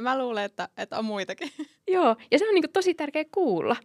Mä 0.00 0.18
luulen, 0.18 0.44
että, 0.44 0.68
että 0.76 0.98
on 0.98 1.04
muitakin. 1.04 1.50
Joo, 1.88 2.16
ja 2.30 2.38
se 2.38 2.48
on 2.48 2.54
niin 2.54 2.62
kuin, 2.62 2.72
tosi 2.72 2.94
tärkeä 2.94 3.24
kuulla 3.32 3.76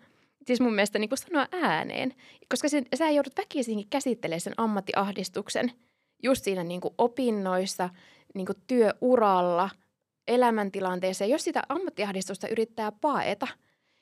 siis 0.49 0.61
mun 0.61 0.73
mielestä 0.73 0.99
niin 0.99 1.09
sanoa 1.13 1.47
ääneen, 1.51 2.13
koska 2.49 2.69
sen, 2.69 2.85
sä 2.95 3.09
joudut 3.09 3.37
väkisinkin 3.37 3.89
käsittelemään 3.89 4.41
sen 4.41 4.53
ammattiahdistuksen 4.57 5.71
just 6.23 6.43
siinä 6.43 6.63
niin 6.63 6.81
kuin 6.81 6.93
opinnoissa, 6.97 7.89
niin 8.33 8.45
kuin 8.45 8.57
työuralla, 8.67 9.69
elämäntilanteessa. 10.27 11.23
Ja 11.23 11.29
jos 11.29 11.43
sitä 11.43 11.63
ammattiahdistusta 11.69 12.47
yrittää 12.47 12.91
paeta, 12.91 13.47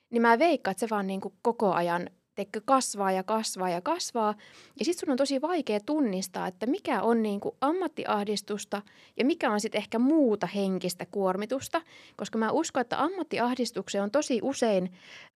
niin 0.10 0.22
mä 0.22 0.40
veikkaan, 0.40 0.72
että 0.72 0.80
se 0.80 0.90
vaan 0.90 1.08
niin 1.08 1.22
kuin 1.22 1.34
koko 1.42 1.74
ajan 1.74 2.10
teikö, 2.38 2.62
kasvaa 2.66 3.12
ja 3.12 3.24
kasvaa 3.24 3.70
ja 3.70 3.82
kasvaa. 3.82 4.36
Ja 4.80 4.86
sitten 4.86 5.00
sun 5.00 5.12
on 5.12 5.18
tosi 5.18 5.42
vaikea 5.42 5.80
tunnistaa, 5.80 6.48
että 6.48 6.66
mikä 6.66 7.02
on 7.02 7.24
niin 7.24 7.40
kuin 7.40 7.56
ammattiahdistusta 7.62 8.82
ja 9.18 9.26
mikä 9.26 9.52
on 9.52 9.60
sitten 9.60 9.80
ehkä 9.80 10.00
muuta 10.00 10.48
henkistä 10.48 11.06
kuormitusta. 11.06 11.82
Koska 12.16 12.38
mä 12.38 12.52
uskon, 12.52 12.82
että 12.82 13.04
ammattiahdistukseen 13.04 14.04
on 14.04 14.12
tosi 14.12 14.40
usein 14.44 14.92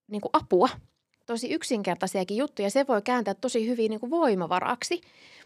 niin 0.08 0.20
kuin 0.20 0.30
apua– 0.32 0.68
tosi 1.26 1.52
yksinkertaisiakin 1.52 2.36
juttuja. 2.36 2.70
Se 2.70 2.86
voi 2.88 3.02
kääntää 3.02 3.34
tosi 3.34 3.68
hyvin 3.68 3.90
niin 3.90 4.00
kuin 4.00 4.10
voimavaraksi. 4.10 5.00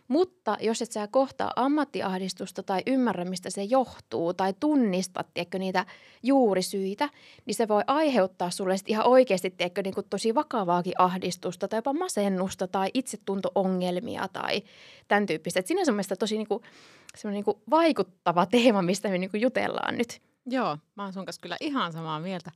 Mutta 0.09 0.57
jos 0.61 0.83
et 0.83 0.93
sä 0.93 1.07
kohtaa 1.07 1.53
ammattiahdistusta 1.57 2.63
tai 2.63 2.83
ymmärrä, 2.87 3.25
mistä 3.25 3.51
se 3.51 3.63
johtuu 3.63 4.35
tai 4.35 4.55
tunnistat 4.61 5.27
tiedätkö, 5.35 5.59
niitä 5.59 5.87
juurisyitä, 6.23 7.09
niin 7.47 7.55
se 7.55 7.69
voi 7.69 7.83
aiheuttaa 7.87 8.51
sulle 8.51 8.77
sit 8.77 8.89
ihan 8.89 9.07
oikeasti 9.07 9.51
tiedätkö, 9.51 9.83
niin 9.83 9.95
kuin 9.95 10.07
tosi 10.11 10.35
vakavaakin 10.35 10.93
ahdistusta 10.99 11.69
tai 11.69 11.79
jopa 11.79 11.93
masennusta 11.93 12.69
tai 12.69 12.91
itsetunto-ongelmia 12.95 14.29
tai 14.33 14.63
tämän 15.09 15.27
tyyppistä. 15.27 15.61
Et 15.61 15.67
siinä 15.67 15.83
on 15.89 15.95
mielestäni 15.95 16.19
tosi 16.19 16.37
niin 16.37 16.49
kuin, 16.49 16.63
niin 17.31 17.45
kuin 17.45 17.57
vaikuttava 17.71 18.47
teema, 18.47 18.83
mistä 18.83 19.09
me 19.09 19.19
niin 19.19 19.31
kuin 19.31 19.41
jutellaan 19.41 19.97
nyt. 19.97 20.21
Joo, 20.47 20.79
mä 20.95 21.03
oon 21.03 21.13
sun 21.13 21.27
kanssa 21.27 21.41
kyllä 21.43 21.57
ihan 21.61 21.93
samaa 21.93 22.21
mieltä. 22.21 22.51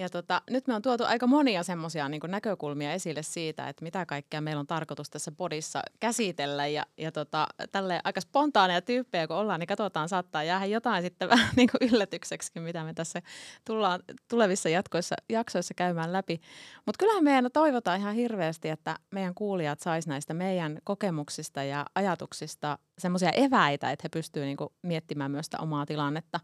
Ja 0.00 0.08
tota, 0.08 0.42
nyt 0.50 0.66
me 0.66 0.74
on 0.74 0.82
tuotu 0.82 1.04
aika 1.04 1.26
monia 1.26 1.62
semmoisia 1.62 2.08
niin 2.08 2.20
näkökulmia 2.28 2.92
esille 2.92 3.22
siitä, 3.22 3.68
että 3.68 3.84
mitä 3.84 4.06
kaikkea 4.06 4.40
meillä 4.40 4.60
on 4.60 4.66
tarkoitus 4.66 5.10
tässä 5.10 5.32
podissa 5.32 5.82
käsitellä. 6.00 6.66
Ja, 6.66 6.86
ja 6.98 7.12
tota, 7.12 7.46
tälle 7.72 8.00
aika 8.04 8.20
spontaaneja 8.20 8.82
tyyppejä 8.82 9.26
kun 9.26 9.36
ollaan, 9.36 9.60
niin 9.60 9.66
katsotaan, 9.66 10.08
saattaa 10.08 10.42
jäädä 10.42 10.66
jotain 10.66 11.02
sitten 11.02 11.28
vähän 11.28 11.48
niin 11.56 11.70
yllätykseksi, 11.80 12.60
mitä 12.60 12.84
me 12.84 12.94
tässä 12.94 13.22
tullaan 13.64 14.00
tulevissa 14.28 14.68
jatkoissa, 14.68 15.14
jaksoissa 15.28 15.74
käymään 15.74 16.12
läpi. 16.12 16.40
Mutta 16.86 16.98
kyllähän 16.98 17.24
meidän 17.24 17.50
toivotaan 17.52 18.00
ihan 18.00 18.14
hirveästi, 18.14 18.68
että 18.68 18.96
meidän 19.10 19.34
kuulijat 19.34 19.80
sais 19.80 20.06
näistä 20.06 20.34
meidän 20.34 20.78
kokemuksista 20.84 21.62
ja 21.62 21.86
ajatuksista 21.94 22.78
semmoisia 23.00 23.30
eväitä, 23.30 23.90
että 23.90 24.02
he 24.02 24.08
pystyvät 24.08 24.46
niin 24.46 24.56
miettimään 24.82 25.30
myös 25.30 25.46
sitä 25.46 25.58
omaa 25.58 25.86
tilannetta. 25.86 26.40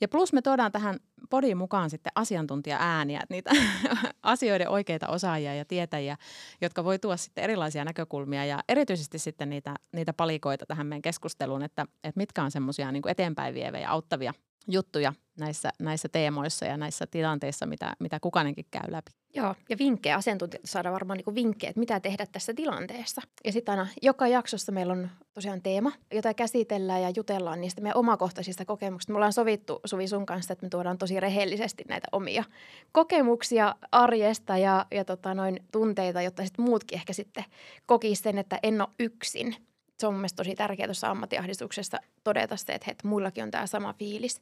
Ja 0.00 0.08
plus 0.08 0.32
me 0.32 0.42
tuodaan 0.42 0.72
tähän 0.72 0.96
podiin 1.30 1.56
mukaan 1.56 1.90
sitten 1.90 2.12
asiantuntija-ääniä, 2.14 3.20
niitä 3.28 3.50
asioiden 4.22 4.68
oikeita 4.68 5.08
osaajia 5.08 5.54
ja 5.54 5.64
tietäjiä, 5.64 6.16
jotka 6.60 6.84
voi 6.84 6.98
tuoda 6.98 7.16
sitten 7.16 7.44
erilaisia 7.44 7.84
näkökulmia 7.84 8.44
ja 8.44 8.60
erityisesti 8.68 9.18
sitten 9.18 9.50
niitä, 9.50 9.74
niitä 9.92 10.12
palikoita 10.12 10.66
tähän 10.66 10.86
meidän 10.86 11.02
keskusteluun, 11.02 11.62
että, 11.62 11.86
että 12.04 12.18
mitkä 12.18 12.42
on 12.42 12.50
semmoisia 12.50 12.92
niin 12.92 13.08
eteenpäin 13.08 13.54
vievejä, 13.54 13.90
auttavia 13.90 14.34
juttuja 14.68 15.12
näissä, 15.38 15.70
näissä 15.78 16.08
teemoissa 16.08 16.66
ja 16.66 16.76
näissä 16.76 17.06
tilanteissa, 17.06 17.66
mitä, 17.66 17.92
mitä 17.98 18.20
kukainenkin 18.20 18.66
käy 18.70 18.92
läpi. 18.92 19.10
Joo, 19.34 19.54
ja 19.68 19.78
vinkkejä 19.78 20.16
asiantuntijat 20.16 20.62
saada 20.64 20.92
varmaan 20.92 21.16
niin 21.16 21.34
vinkkejä, 21.34 21.70
että 21.70 21.80
mitä 21.80 22.00
tehdä 22.00 22.26
tässä 22.32 22.54
tilanteessa. 22.54 23.22
Ja 23.44 23.52
sitten 23.52 23.72
aina 23.72 23.86
joka 24.02 24.28
jaksossa 24.28 24.72
meillä 24.72 24.92
on 24.92 25.10
tosiaan 25.34 25.62
teema, 25.62 25.92
jota 26.12 26.34
käsitellään 26.34 27.02
ja 27.02 27.12
jutellaan 27.16 27.60
niistä 27.60 27.82
meidän 27.82 27.96
omakohtaisista 27.96 28.64
kokemuksista. 28.64 29.12
Me 29.12 29.16
ollaan 29.16 29.32
sovittu 29.32 29.80
Suvi 29.84 30.08
sun 30.08 30.26
kanssa, 30.26 30.52
että 30.52 30.66
me 30.66 30.70
tuodaan 30.70 30.98
tosi 30.98 31.20
rehellisesti 31.20 31.84
näitä 31.88 32.08
omia 32.12 32.44
kokemuksia 32.92 33.74
arjesta 33.92 34.58
ja, 34.58 34.86
ja 34.90 35.04
tota 35.04 35.34
noin 35.34 35.60
tunteita, 35.72 36.22
jotta 36.22 36.44
sitten 36.44 36.64
muutkin 36.64 36.98
ehkä 36.98 37.12
sitten 37.12 37.44
kokisivat 37.86 38.24
sen, 38.24 38.38
että 38.38 38.58
en 38.62 38.80
ole 38.80 38.88
yksin. 38.98 39.56
Se 39.98 40.06
on 40.06 40.12
mun 40.12 40.20
mielestä 40.20 40.36
tosi 40.36 40.54
tärkeää 40.54 40.86
tuossa 40.86 41.10
ammattiahdistuksesta 41.10 41.98
todeta 42.24 42.56
se, 42.56 42.72
että, 42.72 42.90
että 42.90 43.08
muillakin 43.08 43.44
on 43.44 43.50
tämä 43.50 43.66
sama 43.66 43.92
fiilis. 43.92 44.40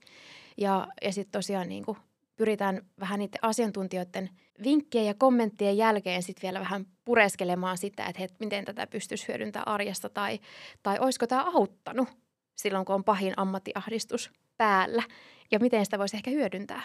Ja, 0.56 0.88
ja 1.02 1.12
sitten 1.12 1.32
tosiaan 1.32 1.68
niin 1.68 1.84
kuin 1.84 1.98
pyritään 2.36 2.82
vähän 3.00 3.18
niiden 3.18 3.38
asiantuntijoiden 3.42 4.30
vinkkejä 4.64 5.04
ja 5.04 5.14
kommenttien 5.14 5.76
jälkeen 5.76 6.22
sitten 6.22 6.42
vielä 6.42 6.60
vähän 6.60 6.86
pureskelemaan 7.04 7.78
sitä, 7.78 8.06
että 8.06 8.18
hei, 8.18 8.28
miten 8.38 8.64
tätä 8.64 8.86
pystyisi 8.86 9.28
hyödyntämään 9.28 9.68
arjesta 9.68 10.08
tai, 10.08 10.40
tai 10.82 10.98
olisiko 10.98 11.26
tämä 11.26 11.50
auttanut 11.54 12.08
silloin, 12.56 12.84
kun 12.84 12.94
on 12.94 13.04
pahin 13.04 13.34
ammattiahdistus 13.36 14.30
päällä 14.56 15.02
ja 15.50 15.58
miten 15.58 15.84
sitä 15.84 15.98
voisi 15.98 16.16
ehkä 16.16 16.30
hyödyntää. 16.30 16.82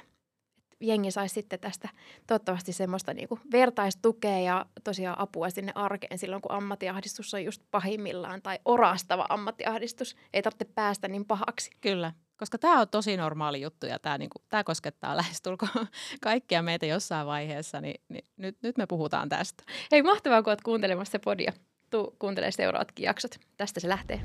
Jengi 0.80 1.12
saisi 1.12 1.34
sitten 1.34 1.60
tästä 1.60 1.90
toivottavasti 2.28 2.74
semmoista 2.74 3.14
niin 3.14 3.28
kuin 3.28 3.42
vertaistukea 3.52 4.40
ja 4.40 4.66
tosiaan 4.84 5.20
apua 5.20 5.50
sinne 5.50 5.72
arkeen 5.76 6.20
silloin, 6.20 6.42
kun 6.42 6.52
ammattiahdistus 6.52 7.34
on 7.34 7.44
just 7.44 7.62
pahimmillaan 7.72 8.42
tai 8.42 8.60
orastava 8.66 9.26
ammattiahdistus. 9.30 10.16
Ei 10.34 10.42
tarvitse 10.42 10.66
päästä 10.76 11.08
niin 11.08 11.26
pahaksi. 11.26 11.70
Kyllä, 11.82 12.14
koska 12.38 12.58
tämä 12.58 12.82
on 12.82 12.90
tosi 12.90 13.18
normaali 13.18 13.62
juttu 13.62 13.86
ja 13.86 14.00
tämä, 14.00 14.18
niinku, 14.18 14.40
tämä 14.50 14.64
koskettaa 14.64 15.18
lähestulkoon 15.18 15.88
kaikkia 16.22 16.62
meitä 16.62 16.86
jossain 16.86 17.28
vaiheessa, 17.28 17.82
niin, 17.82 18.02
niin 18.10 18.26
nyt, 18.38 18.58
nyt 18.62 18.78
me 18.78 18.88
puhutaan 18.88 19.30
tästä. 19.30 19.64
Hei, 19.92 20.04
mahtavaa, 20.04 20.44
kun 20.44 20.52
olet 20.52 20.62
kuuntelemassa 20.62 21.20
podia. 21.20 21.54
Tuu 21.90 22.16
kuuntelemaan 22.20 22.54
seuraavatkin 22.54 23.04
jaksot. 23.04 23.36
Tästä 23.58 23.80
se 23.80 23.90
lähtee. 23.90 24.22